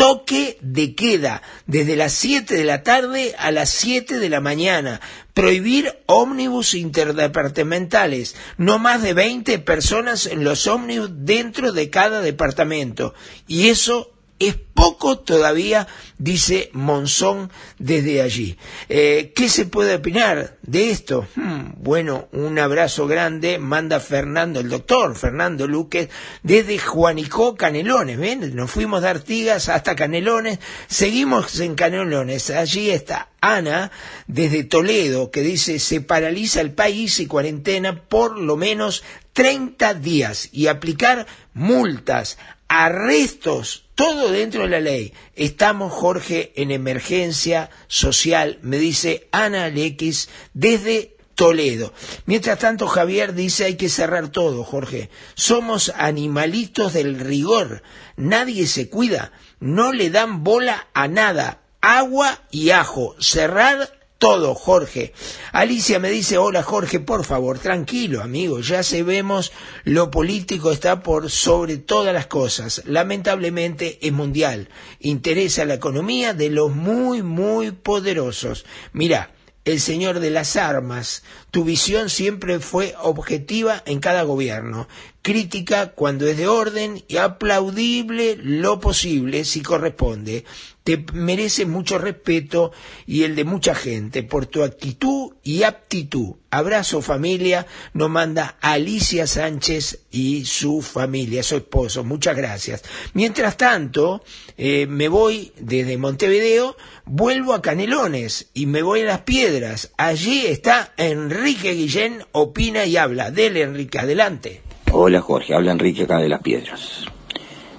Toque 0.00 0.56
de 0.62 0.94
queda 0.94 1.42
desde 1.66 1.94
las 1.94 2.14
7 2.14 2.54
de 2.56 2.64
la 2.64 2.82
tarde 2.82 3.34
a 3.36 3.50
las 3.50 3.68
7 3.68 4.18
de 4.18 4.30
la 4.30 4.40
mañana. 4.40 4.98
Prohibir 5.34 5.94
ómnibus 6.06 6.72
interdepartamentales. 6.72 8.34
No 8.56 8.78
más 8.78 9.02
de 9.02 9.12
20 9.12 9.58
personas 9.58 10.24
en 10.24 10.42
los 10.42 10.66
ómnibus 10.66 11.10
dentro 11.12 11.72
de 11.72 11.90
cada 11.90 12.22
departamento. 12.22 13.12
Y 13.46 13.68
eso 13.68 14.10
es 14.40 14.56
poco 14.56 15.18
todavía, 15.18 15.86
dice 16.16 16.70
Monzón 16.72 17.50
desde 17.78 18.22
allí. 18.22 18.56
Eh, 18.88 19.32
¿Qué 19.36 19.50
se 19.50 19.66
puede 19.66 19.96
opinar 19.96 20.56
de 20.62 20.90
esto? 20.90 21.26
Hmm, 21.36 21.72
bueno, 21.76 22.28
un 22.32 22.58
abrazo 22.58 23.06
grande 23.06 23.58
manda 23.58 24.00
Fernando, 24.00 24.58
el 24.60 24.70
doctor 24.70 25.14
Fernando 25.14 25.68
Luque, 25.68 26.08
desde 26.42 26.78
Juanicó, 26.78 27.54
Canelones. 27.54 28.18
¿Ven? 28.18 28.56
Nos 28.56 28.70
fuimos 28.70 29.02
de 29.02 29.10
Artigas 29.10 29.68
hasta 29.68 29.94
Canelones, 29.94 30.58
seguimos 30.88 31.60
en 31.60 31.74
Canelones. 31.74 32.48
Allí 32.48 32.90
está 32.90 33.28
Ana, 33.42 33.90
desde 34.26 34.64
Toledo, 34.64 35.30
que 35.30 35.42
dice 35.42 35.78
se 35.78 36.00
paraliza 36.00 36.62
el 36.62 36.72
país 36.72 37.20
y 37.20 37.26
cuarentena 37.26 38.04
por 38.04 38.38
lo 38.38 38.56
menos 38.56 39.04
30 39.34 39.94
días 39.94 40.48
y 40.52 40.68
aplicar 40.68 41.26
multas, 41.52 42.38
arrestos, 42.68 43.89
todo 44.00 44.30
dentro 44.30 44.62
de 44.62 44.70
la 44.70 44.80
ley. 44.80 45.12
Estamos, 45.36 45.92
Jorge, 45.92 46.54
en 46.56 46.70
emergencia 46.70 47.68
social, 47.86 48.58
me 48.62 48.78
dice 48.78 49.28
Ana 49.30 49.68
Lex 49.68 50.30
desde 50.54 51.18
Toledo. 51.34 51.92
Mientras 52.24 52.58
tanto, 52.58 52.86
Javier 52.86 53.34
dice 53.34 53.66
hay 53.66 53.74
que 53.74 53.90
cerrar 53.90 54.28
todo, 54.28 54.64
Jorge. 54.64 55.10
Somos 55.34 55.92
animalitos 55.94 56.94
del 56.94 57.20
rigor. 57.20 57.82
Nadie 58.16 58.66
se 58.66 58.88
cuida. 58.88 59.32
No 59.58 59.92
le 59.92 60.08
dan 60.08 60.44
bola 60.44 60.88
a 60.94 61.06
nada. 61.06 61.60
Agua 61.82 62.40
y 62.50 62.70
ajo. 62.70 63.16
Cerrar 63.20 63.99
todo, 64.20 64.54
Jorge. 64.54 65.14
Alicia 65.50 65.98
me 65.98 66.10
dice, 66.10 66.36
hola 66.36 66.62
Jorge, 66.62 67.00
por 67.00 67.24
favor, 67.24 67.58
tranquilo, 67.58 68.22
amigo, 68.22 68.60
ya 68.60 68.82
sabemos, 68.82 69.50
lo 69.84 70.10
político 70.10 70.72
está 70.72 71.02
por 71.02 71.30
sobre 71.30 71.78
todas 71.78 72.12
las 72.12 72.26
cosas. 72.26 72.82
Lamentablemente 72.84 73.98
es 74.06 74.12
mundial. 74.12 74.68
Interesa 75.00 75.64
la 75.64 75.74
economía 75.74 76.34
de 76.34 76.50
los 76.50 76.70
muy, 76.70 77.22
muy 77.22 77.70
poderosos. 77.70 78.66
Mira, 78.92 79.30
el 79.64 79.80
señor 79.80 80.20
de 80.20 80.30
las 80.30 80.56
armas. 80.56 81.22
Tu 81.50 81.64
visión 81.64 82.10
siempre 82.10 82.60
fue 82.60 82.94
objetiva 83.00 83.82
en 83.86 84.00
cada 84.00 84.22
gobierno, 84.22 84.88
crítica 85.22 85.92
cuando 85.92 86.26
es 86.26 86.36
de 86.36 86.48
orden 86.48 87.04
y 87.08 87.18
aplaudible 87.18 88.36
lo 88.42 88.80
posible 88.80 89.44
si 89.44 89.60
corresponde. 89.60 90.44
Te 90.82 91.04
merece 91.12 91.66
mucho 91.66 91.98
respeto 91.98 92.72
y 93.06 93.24
el 93.24 93.36
de 93.36 93.44
mucha 93.44 93.74
gente 93.74 94.22
por 94.22 94.46
tu 94.46 94.62
actitud 94.62 95.34
y 95.42 95.62
aptitud. 95.62 96.36
Abrazo 96.50 97.02
familia, 97.02 97.66
nos 97.92 98.08
manda 98.08 98.56
Alicia 98.62 99.26
Sánchez 99.26 100.00
y 100.10 100.46
su 100.46 100.80
familia, 100.80 101.42
su 101.42 101.56
esposo. 101.56 102.02
Muchas 102.02 102.34
gracias. 102.34 102.82
Mientras 103.12 103.58
tanto, 103.58 104.24
eh, 104.56 104.86
me 104.88 105.08
voy 105.08 105.52
desde 105.58 105.98
Montevideo, 105.98 106.76
vuelvo 107.04 107.52
a 107.52 107.62
Canelones 107.62 108.48
y 108.54 108.64
me 108.64 108.82
voy 108.82 109.02
a 109.02 109.04
Las 109.04 109.20
Piedras. 109.20 109.92
Allí 109.98 110.46
está 110.46 110.94
Enrique 110.96 111.74
Guillén, 111.74 112.24
opina 112.32 112.86
y 112.86 112.96
habla. 112.96 113.30
Dele, 113.30 113.62
Enrique, 113.62 113.98
adelante. 113.98 114.62
Hola 114.92 115.20
Jorge, 115.20 115.54
habla 115.54 115.70
Enrique 115.70 116.02
acá 116.02 116.18
de 116.18 116.28
Las 116.28 116.42
Piedras. 116.42 117.04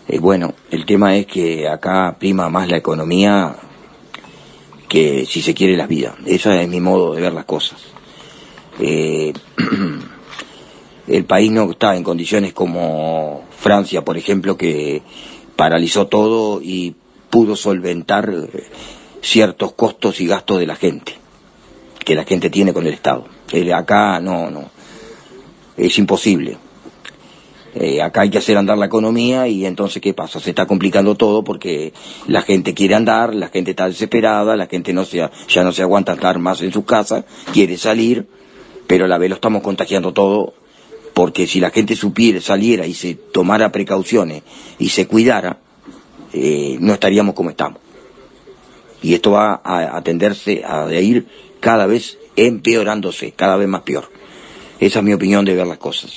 Eh, 0.08 0.18
bueno, 0.20 0.54
el 0.72 0.86
tema 0.86 1.18
es 1.18 1.26
que 1.26 1.68
acá 1.68 2.16
prima 2.18 2.50
más 2.50 2.70
la 2.70 2.78
economía 2.78 3.54
que 4.88 5.26
si 5.26 5.42
se 5.42 5.54
quiere 5.54 5.76
la 5.76 5.88
vida. 5.88 6.16
Ese 6.26 6.62
es 6.62 6.70
mi 6.70 6.80
modo 6.80 7.14
de 7.14 7.22
ver 7.22 7.34
las 7.34 7.44
cosas. 7.44 7.82
Eh, 8.80 9.34
el 11.08 11.26
país 11.26 11.52
no 11.52 11.70
está 11.70 11.98
en 11.98 12.04
condiciones 12.04 12.54
como 12.54 13.44
Francia, 13.58 14.06
por 14.06 14.18
ejemplo, 14.18 14.56
que 14.56 15.02
paralizó 15.58 16.08
todo 16.08 16.62
y 16.62 16.96
pudo 17.30 17.58
solventar 17.58 18.32
ciertos 19.22 19.74
costos 19.74 20.22
y 20.22 20.28
gastos 20.28 20.60
de 20.60 20.66
la 20.66 20.78
gente, 20.78 21.16
que 22.06 22.16
la 22.16 22.24
gente 22.24 22.50
tiene 22.50 22.72
con 22.72 22.88
el 22.88 22.94
Estado. 22.94 23.26
Eh, 23.52 23.74
acá 23.74 24.22
no, 24.22 24.50
no, 24.50 24.72
es 25.76 25.98
imposible. 25.98 26.71
Eh, 27.74 28.02
acá 28.02 28.22
hay 28.22 28.30
que 28.30 28.38
hacer 28.38 28.58
andar 28.58 28.78
la 28.78 28.88
economía 28.88 29.48
y 29.48 29.66
entonces 29.66 30.02
¿qué 30.02 30.14
pasa? 30.14 30.42
Se 30.42 30.50
está 30.50 30.66
complicando 30.66 31.16
todo 31.16 31.44
porque 31.44 31.94
la 32.28 32.42
gente 32.42 32.74
quiere 32.74 32.96
andar, 32.96 33.34
la 33.34 33.48
gente 33.48 33.72
está 33.72 33.88
desesperada, 33.88 34.58
la 34.58 34.68
gente 34.68 34.92
no 34.92 35.06
se, 35.06 35.30
ya 35.48 35.64
no 35.64 35.72
se 35.72 35.82
aguanta 35.82 36.14
estar 36.14 36.38
más 36.40 36.62
en 36.62 36.74
su 36.74 36.84
casa, 36.84 37.24
quiere 37.54 37.78
salir, 37.78 38.28
pero 38.88 39.06
a 39.06 39.08
la 39.08 39.18
vez 39.18 39.30
lo 39.30 39.36
estamos 39.36 39.64
contagiando 39.64 40.12
todo 40.12 40.54
porque 41.14 41.48
si 41.48 41.62
la 41.62 41.70
gente 41.70 41.96
supiera, 41.96 42.42
saliera 42.42 42.86
y 42.86 42.94
se 42.94 43.16
tomara 43.16 43.72
precauciones 43.72 44.44
y 44.78 44.90
se 44.90 45.08
cuidara, 45.08 45.60
eh, 46.34 46.78
no 46.80 46.94
estaríamos 46.94 47.36
como 47.36 47.52
estamos. 47.52 47.80
Y 49.02 49.14
esto 49.14 49.32
va 49.32 49.62
a, 49.64 49.96
a 49.96 50.04
tenderse 50.04 50.64
a 50.66 50.92
ir 50.92 51.26
cada 51.62 51.86
vez 51.86 52.20
empeorándose, 52.36 53.32
cada 53.32 53.56
vez 53.56 53.68
más 53.68 53.82
peor. 53.82 54.12
Esa 54.80 55.00
es 55.00 55.06
mi 55.06 55.14
opinión 55.14 55.46
de 55.46 55.56
ver 55.56 55.68
las 55.68 55.78
cosas. 55.78 56.12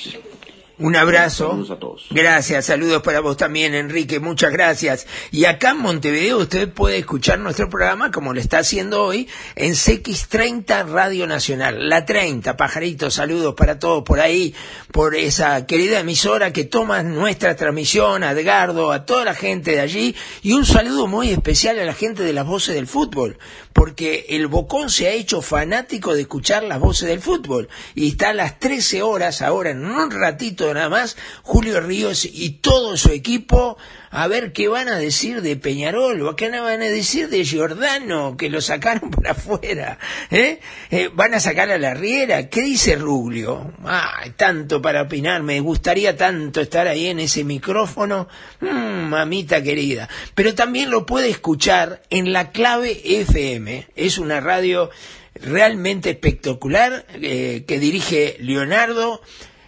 Un 0.77 0.95
abrazo. 0.95 1.49
Saludos 1.49 1.71
a 1.71 1.79
todos. 1.79 2.05
Gracias, 2.11 2.65
saludos 2.65 3.01
para 3.01 3.21
vos 3.21 3.37
también, 3.37 3.73
Enrique, 3.73 4.19
muchas 4.19 4.51
gracias. 4.51 5.07
Y 5.31 5.45
acá 5.45 5.71
en 5.71 5.77
Montevideo 5.77 6.39
usted 6.39 6.69
puede 6.69 6.97
escuchar 6.97 7.39
nuestro 7.39 7.69
programa, 7.69 8.11
como 8.11 8.33
lo 8.33 8.41
está 8.41 8.59
haciendo 8.59 9.03
hoy, 9.03 9.29
en 9.55 9.71
CX30 9.71 10.87
Radio 10.87 11.27
Nacional. 11.27 11.87
La 11.87 12.05
30, 12.05 12.57
pajaritos, 12.57 13.13
saludos 13.13 13.55
para 13.55 13.79
todos 13.79 14.03
por 14.03 14.19
ahí, 14.19 14.53
por 14.91 15.15
esa 15.15 15.65
querida 15.65 15.99
emisora 15.99 16.51
que 16.51 16.65
toma 16.65 17.03
nuestra 17.03 17.55
transmisión, 17.55 18.23
a 18.23 18.31
Edgardo, 18.31 18.91
a 18.91 19.05
toda 19.05 19.23
la 19.23 19.33
gente 19.33 19.71
de 19.71 19.79
allí, 19.79 20.15
y 20.41 20.51
un 20.53 20.65
saludo 20.65 21.07
muy 21.07 21.29
especial 21.29 21.79
a 21.79 21.85
la 21.85 21.93
gente 21.93 22.23
de 22.23 22.33
las 22.33 22.45
voces 22.45 22.75
del 22.75 22.87
fútbol, 22.87 23.37
porque 23.75 24.27
el 24.29 24.47
Bocón 24.47 24.89
se 24.89 25.09
ha 25.09 25.11
hecho 25.11 25.41
fanático 25.41 26.15
de 26.15 26.21
escuchar 26.21 26.63
las 26.63 26.79
voces 26.79 27.09
del 27.09 27.19
fútbol, 27.19 27.67
y 27.93 28.07
está 28.07 28.29
a 28.29 28.33
las 28.33 28.57
13 28.57 29.01
horas 29.01 29.41
ahora, 29.41 29.71
en 29.71 29.85
un 29.85 30.11
ratito 30.11 30.73
nada 30.73 30.87
más, 30.87 31.17
Julio 31.43 31.81
Ríos 31.81 32.23
y 32.23 32.51
todo 32.61 32.95
su 32.95 33.09
equipo 33.09 33.77
a 34.15 34.27
ver 34.29 34.53
qué 34.53 34.69
van 34.69 34.87
a 34.87 34.97
decir 34.97 35.41
de 35.41 35.57
Peñarol 35.57 36.21
o 36.25 36.37
qué 36.37 36.49
van 36.49 36.81
a 36.81 36.85
decir 36.85 37.27
de 37.27 37.43
Giordano, 37.43 38.37
que 38.37 38.49
lo 38.49 38.61
sacaron 38.61 39.09
por 39.11 39.27
afuera. 39.27 39.99
¿eh? 40.31 40.61
Eh, 40.89 41.09
van 41.13 41.33
a 41.33 41.41
sacar 41.41 41.69
a 41.69 41.77
la 41.77 41.93
Riera. 41.93 42.47
¿Qué 42.47 42.61
dice 42.61 42.95
Ruglio? 42.95 43.73
Ay, 43.83 44.31
tanto 44.37 44.81
para 44.81 45.01
opinar, 45.01 45.43
me 45.43 45.59
gustaría 45.59 46.15
tanto 46.15 46.61
estar 46.61 46.87
ahí 46.87 47.07
en 47.07 47.19
ese 47.19 47.43
micrófono. 47.43 48.29
Mm, 48.61 49.09
mamita 49.09 49.61
querida. 49.61 50.07
Pero 50.33 50.55
también 50.55 50.91
lo 50.91 51.05
puede 51.05 51.29
escuchar 51.29 52.01
en 52.09 52.31
la 52.31 52.51
clave 52.51 53.01
FM. 53.03 53.64
Es 53.95 54.17
una 54.17 54.39
radio 54.39 54.89
realmente 55.35 56.11
espectacular 56.11 57.05
eh, 57.13 57.63
que 57.67 57.79
dirige 57.79 58.37
Leonardo 58.39 59.21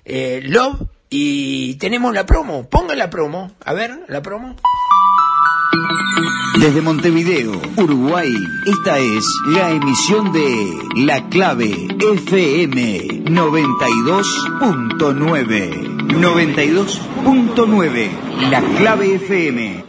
eh, 0.06 0.42
Love 0.44 0.88
y 1.10 1.76
tenemos 1.76 2.14
la 2.14 2.26
promo. 2.26 2.70
Ponga 2.70 2.96
la 2.96 3.10
promo. 3.10 3.52
A 3.64 3.74
ver, 3.74 4.00
la 4.08 4.22
promo. 4.22 4.56
Desde 6.60 6.82
Montevideo, 6.82 7.54
Uruguay, 7.78 8.34
esta 8.66 8.98
es 8.98 9.24
la 9.46 9.70
emisión 9.70 10.34
de 10.34 10.68
La 10.96 11.30
Clave 11.30 11.88
FM 12.00 13.26
92.9. 13.26 15.98
92.9, 16.08 18.10
La 18.50 18.62
Clave 18.62 19.16
FM. 19.16 19.87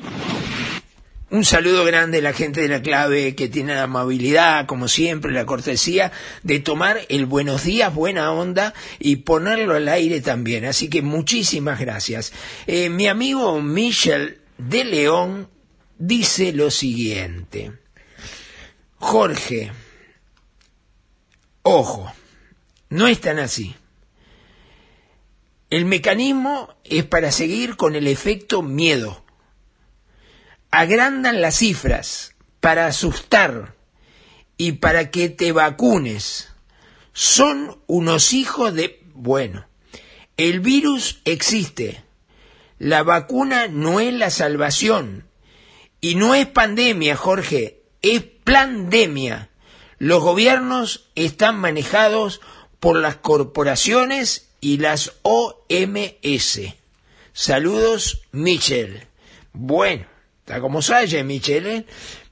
Un 1.31 1.45
saludo 1.45 1.85
grande 1.85 2.19
a 2.19 2.23
la 2.23 2.33
gente 2.33 2.62
de 2.62 2.69
la 2.69 2.81
clave 2.81 3.35
que 3.35 3.51
tiene 3.51 3.75
la 3.75 3.83
amabilidad, 3.83 4.64
como 4.64 4.88
siempre, 4.88 5.31
la 5.31 5.45
cortesía 5.45 6.11
de 6.43 6.59
tomar 6.59 7.01
el 7.11 7.27
buenos 7.27 7.64
días, 7.64 7.95
buena 7.95 8.33
onda 8.33 8.73
y 8.99 9.17
ponerlo 9.17 9.75
al 9.75 9.88
aire 9.88 10.23
también. 10.23 10.64
Así 10.64 10.88
que 10.88 11.03
muchísimas 11.03 11.81
gracias. 11.81 12.33
Eh, 12.67 12.88
mi 12.88 13.09
amigo 13.09 13.61
Michel 13.61 14.41
de 14.57 14.85
León 14.85 15.51
dice 15.99 16.55
lo 16.55 16.71
siguiente. 16.71 17.73
Jorge, 18.97 19.71
ojo, 21.61 22.11
no 22.88 23.07
es 23.07 23.21
tan 23.21 23.38
así. 23.38 23.77
El 25.69 25.85
mecanismo 25.85 26.75
es 26.85 27.05
para 27.05 27.33
seguir 27.33 27.77
con 27.77 27.97
el 27.97 28.07
efecto 28.07 28.62
miedo 28.62 29.28
agrandan 30.71 31.41
las 31.41 31.57
cifras 31.57 32.35
para 32.61 32.87
asustar 32.87 33.75
y 34.57 34.73
para 34.73 35.11
que 35.11 35.29
te 35.29 35.53
vacunes. 35.53 36.49
Son 37.13 37.79
unos 37.87 38.33
hijos 38.33 38.75
de... 38.75 39.03
Bueno, 39.15 39.67
el 40.37 40.61
virus 40.61 41.21
existe. 41.25 42.05
La 42.79 43.03
vacuna 43.03 43.67
no 43.69 44.01
es 44.01 44.13
la 44.13 44.31
salvación. 44.31 45.27
Y 46.01 46.15
no 46.15 46.35
es 46.35 46.47
pandemia, 46.47 47.17
Jorge, 47.17 47.83
es 48.03 48.23
pandemia. 48.45 49.51
Los 49.99 50.23
gobiernos 50.23 51.11
están 51.17 51.59
manejados 51.59 52.41
por 52.79 52.97
las 52.97 53.17
corporaciones 53.17 54.51
y 54.61 54.79
las 54.79 55.15
OMS. 55.23 56.61
Saludos, 57.33 58.23
Michel. 58.31 59.09
Bueno. 59.53 60.18
Está 60.49 60.63
como 60.63 60.81
Salle, 60.81 61.25
Michele. 61.25 61.85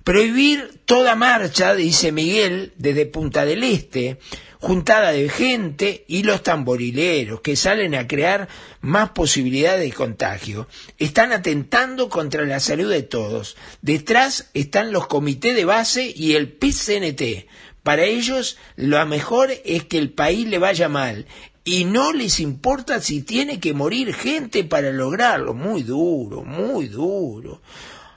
Prohibir 0.02 0.80
toda 0.86 1.14
marcha, 1.14 1.74
dice 1.74 2.12
Miguel, 2.12 2.72
desde 2.78 3.04
Punta 3.04 3.44
del 3.44 3.62
Este, 3.62 4.16
juntada 4.58 5.12
de 5.12 5.28
gente 5.28 6.06
y 6.08 6.22
los 6.22 6.42
tamborileros 6.42 7.42
que 7.42 7.56
salen 7.56 7.94
a 7.94 8.08
crear 8.08 8.48
más 8.80 9.10
posibilidades 9.10 9.82
de 9.82 9.92
contagio. 9.92 10.66
Están 10.96 11.30
atentando 11.32 12.08
contra 12.08 12.46
la 12.46 12.58
salud 12.58 12.90
de 12.90 13.02
todos. 13.02 13.58
Detrás 13.82 14.48
están 14.54 14.92
los 14.92 15.08
comités 15.08 15.54
de 15.54 15.66
base 15.66 16.10
y 16.16 16.36
el 16.36 16.50
PIT-CNT. 16.50 17.48
Para 17.82 18.04
ellos, 18.04 18.56
lo 18.76 19.04
mejor 19.04 19.50
es 19.66 19.84
que 19.84 19.98
el 19.98 20.10
país 20.10 20.46
le 20.48 20.58
vaya 20.58 20.88
mal 20.88 21.26
y 21.66 21.84
no 21.84 22.14
les 22.14 22.40
importa 22.40 22.98
si 23.02 23.20
tiene 23.20 23.60
que 23.60 23.74
morir 23.74 24.14
gente 24.14 24.64
para 24.64 24.90
lograrlo. 24.90 25.52
Muy 25.52 25.82
duro, 25.82 26.44
muy 26.44 26.86
duro. 26.88 27.60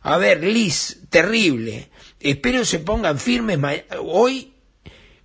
A 0.01 0.17
ver, 0.17 0.43
Liz, 0.43 1.01
terrible. 1.09 1.89
Espero 2.19 2.65
se 2.65 2.79
pongan 2.79 3.19
firmes 3.19 3.59
hoy, 4.01 4.53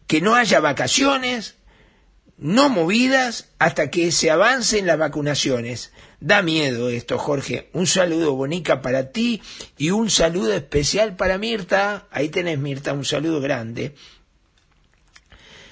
que 0.06 0.20
no 0.20 0.34
haya 0.34 0.60
vacaciones, 0.60 1.56
no 2.36 2.68
movidas, 2.68 3.50
hasta 3.58 3.90
que 3.90 4.12
se 4.12 4.30
avancen 4.30 4.86
las 4.86 4.98
vacunaciones. 4.98 5.92
Da 6.20 6.42
miedo 6.42 6.88
esto, 6.88 7.18
Jorge. 7.18 7.70
Un 7.72 7.86
saludo 7.86 8.34
bonica 8.34 8.82
para 8.82 9.10
ti 9.10 9.42
y 9.76 9.90
un 9.90 10.10
saludo 10.10 10.52
especial 10.52 11.16
para 11.16 11.38
Mirta. 11.38 12.06
Ahí 12.10 12.28
tenés, 12.28 12.58
Mirta, 12.58 12.92
un 12.92 13.04
saludo 13.04 13.40
grande. 13.40 13.94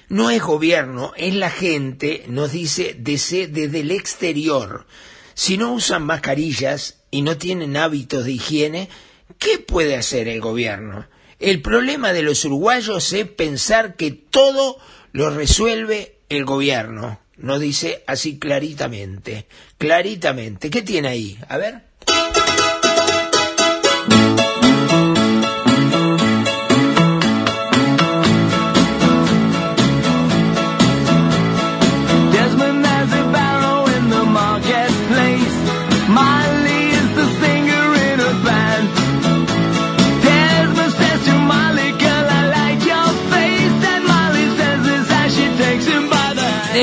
no 0.09 0.29
es 0.29 0.43
gobierno, 0.43 1.11
es 1.17 1.33
la 1.33 1.49
gente, 1.49 2.25
nos 2.27 2.51
dice 2.51 2.95
desde, 2.99 3.47
desde 3.47 3.79
el 3.79 3.91
exterior. 3.91 4.85
Si 5.33 5.57
no 5.57 5.73
usan 5.73 6.03
mascarillas 6.03 7.02
y 7.13 7.21
no 7.21 7.37
tienen 7.37 7.77
hábitos 7.77 8.25
de 8.25 8.31
higiene, 8.31 8.89
¿qué 9.37 9.59
puede 9.59 9.95
hacer 9.95 10.27
el 10.27 10.41
gobierno? 10.41 11.07
El 11.39 11.61
problema 11.61 12.11
de 12.11 12.23
los 12.23 12.43
uruguayos 12.43 13.13
es 13.13 13.27
pensar 13.27 13.95
que 13.95 14.09
todo 14.09 14.79
lo 15.11 15.29
resuelve 15.29 16.17
el 16.29 16.43
gobierno. 16.43 17.19
Nos 17.37 17.59
dice 17.59 18.03
así 18.07 18.39
claritamente, 18.39 19.45
claritamente. 19.77 20.71
¿Qué 20.71 20.81
tiene 20.81 21.09
ahí? 21.09 21.37
A 21.49 21.57
ver. 21.57 21.83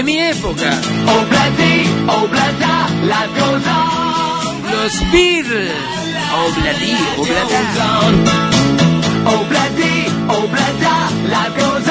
De 0.00 0.04
mi 0.04 0.18
época. 0.18 0.70
Oblati, 1.18 1.74
oblata, 2.08 2.88
goes 3.38 3.66
on. 3.66 4.62
Los 4.72 4.94
Beatles. 5.12 5.72
Obladi, 6.46 6.96
oblata. 7.18 7.64
Oblati, 9.26 9.94
oblata, 10.26 10.94
life 11.28 11.54
goes 11.60 11.89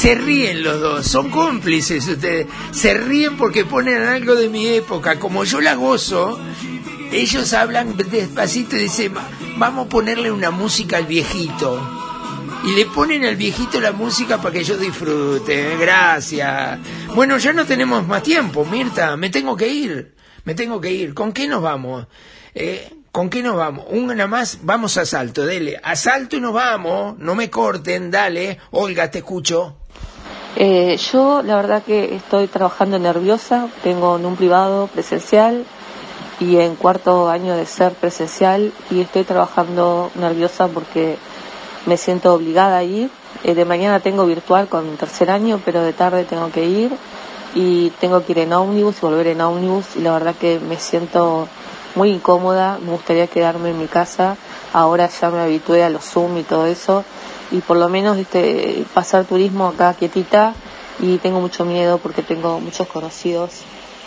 Se, 0.00 0.14
ríen 0.14 0.62
los 0.62 0.80
dos, 0.80 1.06
son 1.06 1.30
cómplices 1.30 2.06
ustedes. 2.06 2.46
Se 2.70 2.94
ríen 2.94 3.36
porque 3.36 3.64
ponen 3.64 4.02
algo 4.02 4.34
de 4.36 4.48
mi 4.48 4.66
época. 4.68 5.18
Como 5.18 5.44
yo 5.44 5.60
la 5.60 5.74
gozo, 5.74 6.38
ellos 7.12 7.52
hablan 7.52 7.96
despacito 7.96 8.76
y 8.76 8.80
dicen, 8.80 9.16
"Va- 9.16 9.28
vamos 9.56 9.86
a 9.86 9.88
ponerle 9.88 10.30
una 10.30 10.50
música 10.50 10.96
al 10.98 11.06
viejito. 11.06 11.80
Y 12.64 12.72
le 12.74 12.86
ponen 12.86 13.24
al 13.24 13.36
viejito 13.36 13.80
la 13.80 13.92
música 13.92 14.38
para 14.40 14.52
que 14.52 14.64
yo 14.64 14.76
disfrute. 14.76 15.76
Gracias. 15.78 16.78
Bueno, 17.14 17.38
ya 17.38 17.52
no 17.52 17.64
tenemos 17.64 18.06
más 18.06 18.22
tiempo, 18.22 18.64
Mirta. 18.64 19.16
Me 19.16 19.30
tengo 19.30 19.56
que 19.56 19.68
ir. 19.68 20.14
Me 20.44 20.54
tengo 20.54 20.80
que 20.80 20.92
ir. 20.92 21.14
¿Con 21.14 21.32
qué 21.32 21.46
nos 21.48 21.62
vamos? 21.62 22.06
Eh, 22.54 22.92
¿Con 23.12 23.30
qué 23.30 23.42
nos 23.42 23.56
vamos? 23.56 23.86
Una 23.90 24.26
más. 24.26 24.58
Vamos 24.62 24.96
a 24.96 25.04
salto, 25.06 25.44
dele. 25.46 25.80
A 25.82 25.96
salto 25.96 26.36
y 26.36 26.40
nos 26.40 26.52
vamos. 26.52 27.16
No 27.18 27.34
me 27.34 27.48
corten, 27.48 28.10
dale. 28.10 28.58
Olga, 28.72 29.10
te 29.10 29.18
escucho. 29.18 29.76
Eh, 30.60 30.96
yo 31.12 31.40
la 31.44 31.54
verdad 31.54 31.84
que 31.84 32.16
estoy 32.16 32.48
trabajando 32.48 32.98
nerviosa, 32.98 33.68
tengo 33.84 34.16
en 34.16 34.26
un 34.26 34.34
privado 34.34 34.88
presencial 34.88 35.64
y 36.40 36.56
en 36.56 36.74
cuarto 36.74 37.28
año 37.28 37.54
de 37.54 37.64
ser 37.64 37.92
presencial 37.92 38.72
y 38.90 39.00
estoy 39.00 39.22
trabajando 39.22 40.10
nerviosa 40.16 40.66
porque 40.66 41.16
me 41.86 41.96
siento 41.96 42.34
obligada 42.34 42.78
a 42.78 42.82
ir. 42.82 43.08
Eh, 43.44 43.54
de 43.54 43.64
mañana 43.64 44.00
tengo 44.00 44.26
virtual 44.26 44.66
con 44.66 44.96
tercer 44.96 45.30
año, 45.30 45.60
pero 45.64 45.80
de 45.84 45.92
tarde 45.92 46.24
tengo 46.24 46.50
que 46.50 46.64
ir 46.64 46.90
y 47.54 47.90
tengo 48.00 48.26
que 48.26 48.32
ir 48.32 48.40
en 48.40 48.52
ómnibus 48.52 48.96
y 48.98 49.00
volver 49.02 49.28
en 49.28 49.40
ómnibus 49.40 49.94
y 49.94 50.00
la 50.00 50.10
verdad 50.10 50.34
que 50.34 50.58
me 50.58 50.76
siento 50.80 51.46
muy 51.94 52.10
incómoda, 52.10 52.80
me 52.84 52.90
gustaría 52.90 53.28
quedarme 53.28 53.70
en 53.70 53.78
mi 53.78 53.86
casa, 53.86 54.36
ahora 54.72 55.08
ya 55.08 55.30
me 55.30 55.38
habitué 55.38 55.84
a 55.84 55.88
los 55.88 56.02
Zoom 56.04 56.36
y 56.38 56.42
todo 56.42 56.66
eso 56.66 57.04
y 57.50 57.60
por 57.60 57.76
lo 57.76 57.88
menos 57.88 58.18
este 58.18 58.84
pasar 58.94 59.24
turismo 59.24 59.68
acá 59.68 59.94
quietita 59.94 60.54
y 61.00 61.18
tengo 61.18 61.40
mucho 61.40 61.64
miedo 61.64 61.98
porque 61.98 62.22
tengo 62.22 62.60
muchos 62.60 62.88
conocidos 62.88 63.62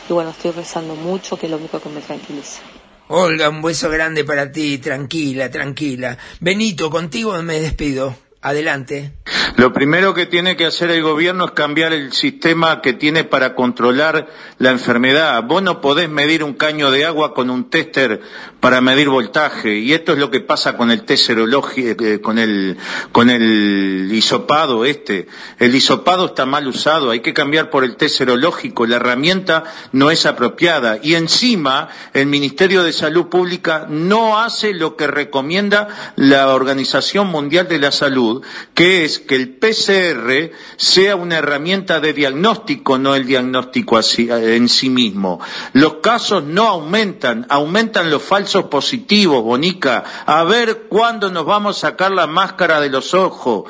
y 0.09 0.13
bueno, 0.13 0.31
estoy 0.31 0.51
rezando 0.51 0.95
mucho 0.95 1.37
que 1.37 1.45
es 1.45 1.51
lo 1.51 1.57
único 1.57 1.79
que 1.79 1.89
me 1.89 2.01
tranquiliza. 2.01 2.61
Olga, 3.07 3.49
un 3.49 3.61
beso 3.61 3.89
grande 3.89 4.23
para 4.23 4.51
ti. 4.51 4.77
Tranquila, 4.77 5.51
tranquila. 5.51 6.17
Benito, 6.39 6.89
contigo 6.89 7.41
me 7.43 7.59
despido. 7.59 8.15
Adelante. 8.41 9.13
Lo 9.57 9.73
primero 9.73 10.13
que 10.13 10.25
tiene 10.25 10.55
que 10.55 10.65
hacer 10.65 10.89
el 10.91 11.03
gobierno 11.03 11.45
es 11.45 11.51
cambiar 11.51 11.93
el 11.93 12.13
sistema 12.13 12.81
que 12.81 12.93
tiene 12.93 13.25
para 13.25 13.53
controlar 13.53 14.27
la 14.57 14.71
enfermedad. 14.71 15.43
Vos 15.43 15.61
no 15.61 15.81
podés 15.81 16.09
medir 16.09 16.43
un 16.43 16.53
caño 16.53 16.89
de 16.89 17.05
agua 17.05 17.33
con 17.33 17.49
un 17.49 17.69
tester 17.69 18.21
para 18.59 18.79
medir 18.79 19.09
voltaje. 19.09 19.79
Y 19.79 19.93
esto 19.93 20.13
es 20.13 20.19
lo 20.19 20.31
que 20.31 20.39
pasa 20.39 20.77
con 20.77 20.89
el 20.89 21.03
test 21.03 21.27
serológico, 21.27 22.03
eh, 22.03 22.21
con 22.21 22.39
el, 22.39 22.77
con 23.11 23.29
el 23.29 24.09
hisopado 24.11 24.85
este. 24.85 25.27
El 25.59 25.75
hisopado 25.75 26.27
está 26.27 26.45
mal 26.45 26.67
usado. 26.67 27.11
Hay 27.11 27.19
que 27.19 27.33
cambiar 27.33 27.69
por 27.69 27.83
el 27.83 27.97
test 27.97 28.17
serológico. 28.17 28.87
La 28.87 28.95
herramienta 28.95 29.65
no 29.91 30.11
es 30.11 30.25
apropiada. 30.25 30.97
Y 31.03 31.15
encima, 31.15 31.89
el 32.13 32.27
Ministerio 32.27 32.83
de 32.83 32.93
Salud 32.93 33.27
Pública 33.27 33.85
no 33.89 34.39
hace 34.39 34.73
lo 34.73 34.95
que 34.95 35.07
recomienda 35.07 35.89
la 36.15 36.53
Organización 36.53 37.27
Mundial 37.27 37.67
de 37.67 37.79
la 37.79 37.91
Salud, 37.91 38.30
que 38.73 39.03
es 39.05 39.19
que 39.19 39.35
el 39.35 39.57
PCR 39.57 40.51
sea 40.77 41.15
una 41.15 41.37
herramienta 41.37 41.99
de 41.99 42.13
diagnóstico, 42.13 42.97
no 42.97 43.15
el 43.15 43.25
diagnóstico 43.25 43.97
así- 43.97 44.29
en 44.29 44.69
sí 44.69 44.89
mismo. 44.89 45.39
Los 45.73 45.95
casos 45.95 46.43
no 46.43 46.67
aumentan, 46.67 47.45
aumentan 47.49 48.09
los 48.09 48.21
falsos 48.23 48.65
positivos, 48.65 49.43
Bonica. 49.43 50.03
A 50.25 50.43
ver 50.43 50.83
cuándo 50.89 51.31
nos 51.31 51.45
vamos 51.45 51.77
a 51.77 51.89
sacar 51.89 52.11
la 52.11 52.27
máscara 52.27 52.79
de 52.79 52.89
los 52.89 53.13
ojos. 53.13 53.63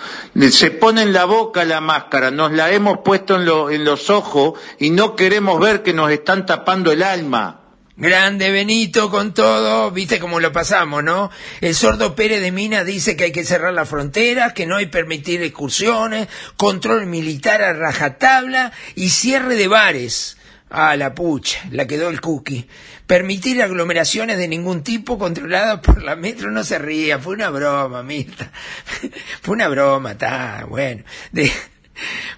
Se 0.52 0.72
pone 0.72 1.02
en 1.04 1.14
la 1.14 1.26
boca 1.26 1.64
la 1.66 1.82
máscara, 1.82 2.32
nos 2.32 2.52
la 2.52 2.72
hemos 2.72 3.00
puesto 3.04 3.36
en 3.72 3.86
los 3.86 4.10
ojos 4.10 4.60
y 4.80 4.90
no 4.90 5.16
queremos 5.16 5.60
ver 5.60 5.84
que 5.84 5.94
nos 5.94 6.12
están 6.12 6.46
tapando 6.46 6.92
el 6.92 7.04
alma. 7.04 7.61
Grande 8.02 8.50
Benito 8.50 9.12
con 9.12 9.32
todo, 9.32 9.92
viste 9.92 10.18
cómo 10.18 10.40
lo 10.40 10.52
pasamos, 10.52 11.04
¿no? 11.04 11.30
El 11.62 11.76
sordo 11.76 12.16
Pérez 12.16 12.42
de 12.42 12.52
Mina 12.52 12.84
dice 12.84 13.16
que 13.16 13.26
hay 13.26 13.32
que 13.32 13.44
cerrar 13.44 13.76
las 13.76 13.88
fronteras, 13.88 14.54
que 14.54 14.66
no 14.66 14.78
hay 14.78 14.88
permitir 14.88 15.44
excursiones, 15.44 16.28
control 16.58 17.06
militar 17.06 17.62
a 17.62 17.74
rajatabla 17.74 18.72
y 18.96 19.10
cierre 19.10 19.56
de 19.56 19.68
bares. 19.68 20.38
Ah, 20.72 20.96
la 20.96 21.14
pucha, 21.14 21.60
la 21.70 21.86
quedó 21.86 22.10
el 22.10 22.22
cookie. 22.22 22.68
Permitir 23.06 23.62
aglomeraciones 23.62 24.40
de 24.40 24.48
ningún 24.48 24.82
tipo 24.84 25.20
controladas 25.20 25.82
por 25.82 26.02
la 26.02 26.16
metro, 26.16 26.50
no 26.50 26.64
se 26.64 26.80
ría, 26.80 27.20
fue 27.20 27.36
una 27.36 27.52
broma, 27.52 28.02
Mirta. 28.02 28.52
fue 29.44 29.54
una 29.54 29.68
broma, 29.68 30.14
está, 30.14 30.66
bueno. 30.68 31.04
De- 31.32 31.52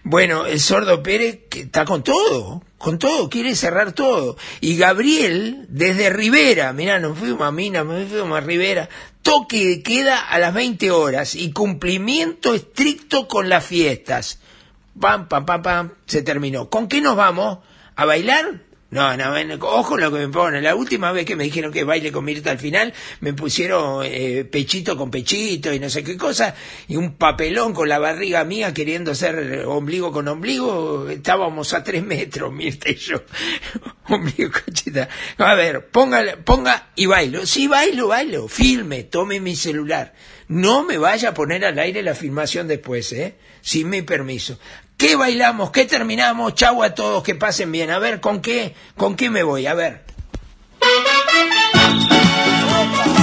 bueno, 0.03 0.45
el 0.45 0.59
sordo 0.59 1.03
Pérez 1.03 1.41
que 1.49 1.61
está 1.61 1.85
con 1.85 2.03
todo, 2.03 2.63
con 2.77 2.99
todo, 2.99 3.29
quiere 3.29 3.55
cerrar 3.55 3.93
todo. 3.93 4.37
Y 4.61 4.77
Gabriel, 4.77 5.65
desde 5.69 6.09
Rivera, 6.09 6.73
mirá, 6.73 6.99
nos 6.99 7.17
fuimos 7.17 7.41
a 7.47 7.51
Mina, 7.51 7.83
nos 7.83 8.09
fuimos 8.09 8.37
a 8.37 8.41
Rivera, 8.41 8.89
toque 9.21 9.65
de 9.65 9.83
queda 9.83 10.19
a 10.19 10.39
las 10.39 10.53
20 10.53 10.91
horas 10.91 11.35
y 11.35 11.51
cumplimiento 11.51 12.53
estricto 12.53 13.27
con 13.27 13.49
las 13.49 13.65
fiestas. 13.65 14.39
Pam, 14.99 15.27
pam, 15.27 15.45
pam, 15.45 15.61
pam, 15.61 15.91
se 16.05 16.21
terminó. 16.21 16.69
¿Con 16.69 16.87
qué 16.87 17.01
nos 17.01 17.15
vamos? 17.15 17.59
¿A 17.95 18.05
bailar? 18.05 18.61
No, 18.93 19.17
no, 19.17 19.33
ojo 19.61 19.97
lo 19.97 20.11
que 20.11 20.19
me 20.19 20.27
pone. 20.27 20.61
La 20.61 20.75
última 20.75 21.11
vez 21.11 21.25
que 21.25 21.35
me 21.35 21.45
dijeron 21.45 21.73
que 21.73 21.83
baile 21.83 22.11
con 22.11 22.23
Mirta 22.25 22.51
al 22.51 22.59
final, 22.59 22.93
me 23.21 23.33
pusieron 23.33 24.05
eh, 24.05 24.45
pechito 24.45 24.95
con 24.95 25.09
pechito 25.09 25.73
y 25.73 25.79
no 25.79 25.89
sé 25.89 26.03
qué 26.03 26.15
cosa, 26.15 26.53
y 26.87 26.95
un 26.95 27.15
papelón 27.15 27.73
con 27.73 27.89
la 27.89 27.97
barriga 27.97 28.43
mía 28.43 28.71
queriendo 28.71 29.15
ser 29.15 29.65
ombligo 29.65 30.11
con 30.11 30.27
ombligo. 30.27 31.09
Estábamos 31.09 31.73
a 31.73 31.83
tres 31.83 32.03
metros, 32.03 32.53
Mirta 32.53 32.91
y 32.91 32.95
yo. 32.95 33.23
ombligo 34.09 34.51
con 34.51 34.71
chita. 34.71 35.09
A 35.39 35.55
ver, 35.55 35.87
ponga, 35.87 36.21
ponga 36.45 36.89
y 36.95 37.07
bailo. 37.07 37.47
Sí, 37.47 37.67
bailo, 37.67 38.09
bailo. 38.09 38.47
Filme, 38.47 39.05
tome 39.05 39.39
mi 39.39 39.55
celular. 39.55 40.13
No 40.49 40.83
me 40.83 40.99
vaya 40.99 41.29
a 41.29 41.33
poner 41.33 41.65
al 41.65 41.79
aire 41.79 42.03
la 42.03 42.13
filmación 42.13 42.67
después, 42.67 43.11
¿eh? 43.13 43.37
Sin 43.61 43.89
mi 43.89 44.03
permiso. 44.03 44.59
¿Qué 45.03 45.17
bailamos? 45.17 45.69
¿Qué 45.71 45.83
terminamos? 45.83 46.55
Chau 46.55 46.81
a 46.81 46.95
todos, 46.95 47.23
que 47.23 47.35
pasen 47.35 47.73
bien. 47.73 47.91
A 47.91 47.99
ver, 47.99 48.21
¿con 48.21 48.41
qué? 48.41 48.73
¿Con 48.95 49.17
qué 49.17 49.29
me 49.29 49.43
voy? 49.43 49.67
A 49.67 49.73
ver. 49.73 50.05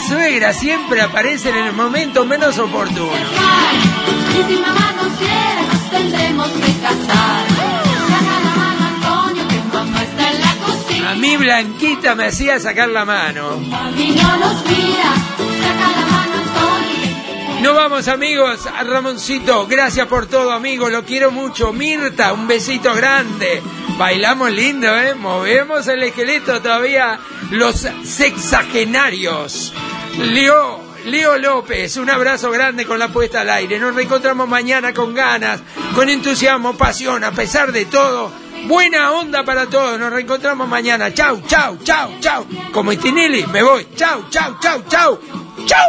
suegras 0.00 0.58
siempre 0.58 1.00
aparecen 1.00 1.56
en 1.56 1.66
el 1.66 1.72
momento 1.72 2.24
menos 2.24 2.58
oportuno. 2.58 3.12
Y 3.12 4.52
si 4.52 4.60
mamá 4.60 4.92
nos 4.96 5.12
quiere, 5.18 5.62
nos 5.70 5.90
tendremos 5.90 6.48
que 6.48 6.72
casar. 6.80 7.46
Saca 8.08 8.40
la 8.44 8.54
mano, 8.56 8.86
Antonio, 8.86 9.48
que 9.48 9.76
mamá 9.76 10.02
está 10.02 10.30
en 10.30 10.40
la 10.40 10.54
cocina. 10.66 11.10
A 11.10 11.14
mí 11.14 11.36
Blanquita 11.36 12.14
me 12.14 12.26
hacía 12.26 12.58
sacar 12.60 12.88
la 12.88 13.04
mano. 13.04 13.58
Mami 13.58 14.10
no 14.10 14.36
nos 14.36 14.64
mira. 14.66 15.12
Saca 15.62 15.90
la 16.00 16.06
mano, 16.06 16.32
Antonio. 16.36 17.60
Nos 17.62 17.76
vamos 17.76 18.08
amigos, 18.08 18.66
a 18.66 18.82
Ramoncito, 18.82 19.66
gracias 19.66 20.06
por 20.08 20.26
todo 20.26 20.52
amigo, 20.52 20.88
lo 20.88 21.04
quiero 21.04 21.30
mucho. 21.30 21.72
Mirta, 21.72 22.32
un 22.32 22.48
besito 22.48 22.94
grande. 22.94 23.62
Bailamos 23.98 24.50
lindo, 24.50 24.88
¿eh? 24.98 25.14
Movemos 25.14 25.86
el 25.86 26.02
esqueleto 26.02 26.60
todavía 26.60 27.20
los 27.52 27.86
sexagenarios. 28.04 29.72
Leo, 30.18 30.80
Leo 31.04 31.38
López, 31.38 31.96
un 31.98 32.08
abrazo 32.10 32.50
grande 32.50 32.86
con 32.86 32.98
la 32.98 33.08
puesta 33.08 33.42
al 33.42 33.50
aire. 33.50 33.78
Nos 33.78 33.94
reencontramos 33.94 34.48
mañana 34.48 34.94
con 34.94 35.14
ganas, 35.14 35.60
con 35.94 36.08
entusiasmo, 36.08 36.76
pasión, 36.76 37.24
a 37.24 37.32
pesar 37.32 37.70
de 37.72 37.84
todo. 37.84 38.32
Buena 38.66 39.12
onda 39.12 39.44
para 39.44 39.66
todos, 39.66 39.98
nos 39.98 40.12
reencontramos 40.12 40.66
mañana. 40.66 41.12
Chau, 41.12 41.42
chau, 41.46 41.76
chau, 41.84 42.10
chau. 42.20 42.46
Como 42.72 42.96
Tinelli, 42.96 43.44
me 43.46 43.62
voy. 43.62 43.86
Chau, 43.96 44.24
chau, 44.30 44.56
chau, 44.60 44.82
chau. 44.88 45.20
Chau. 45.66 45.88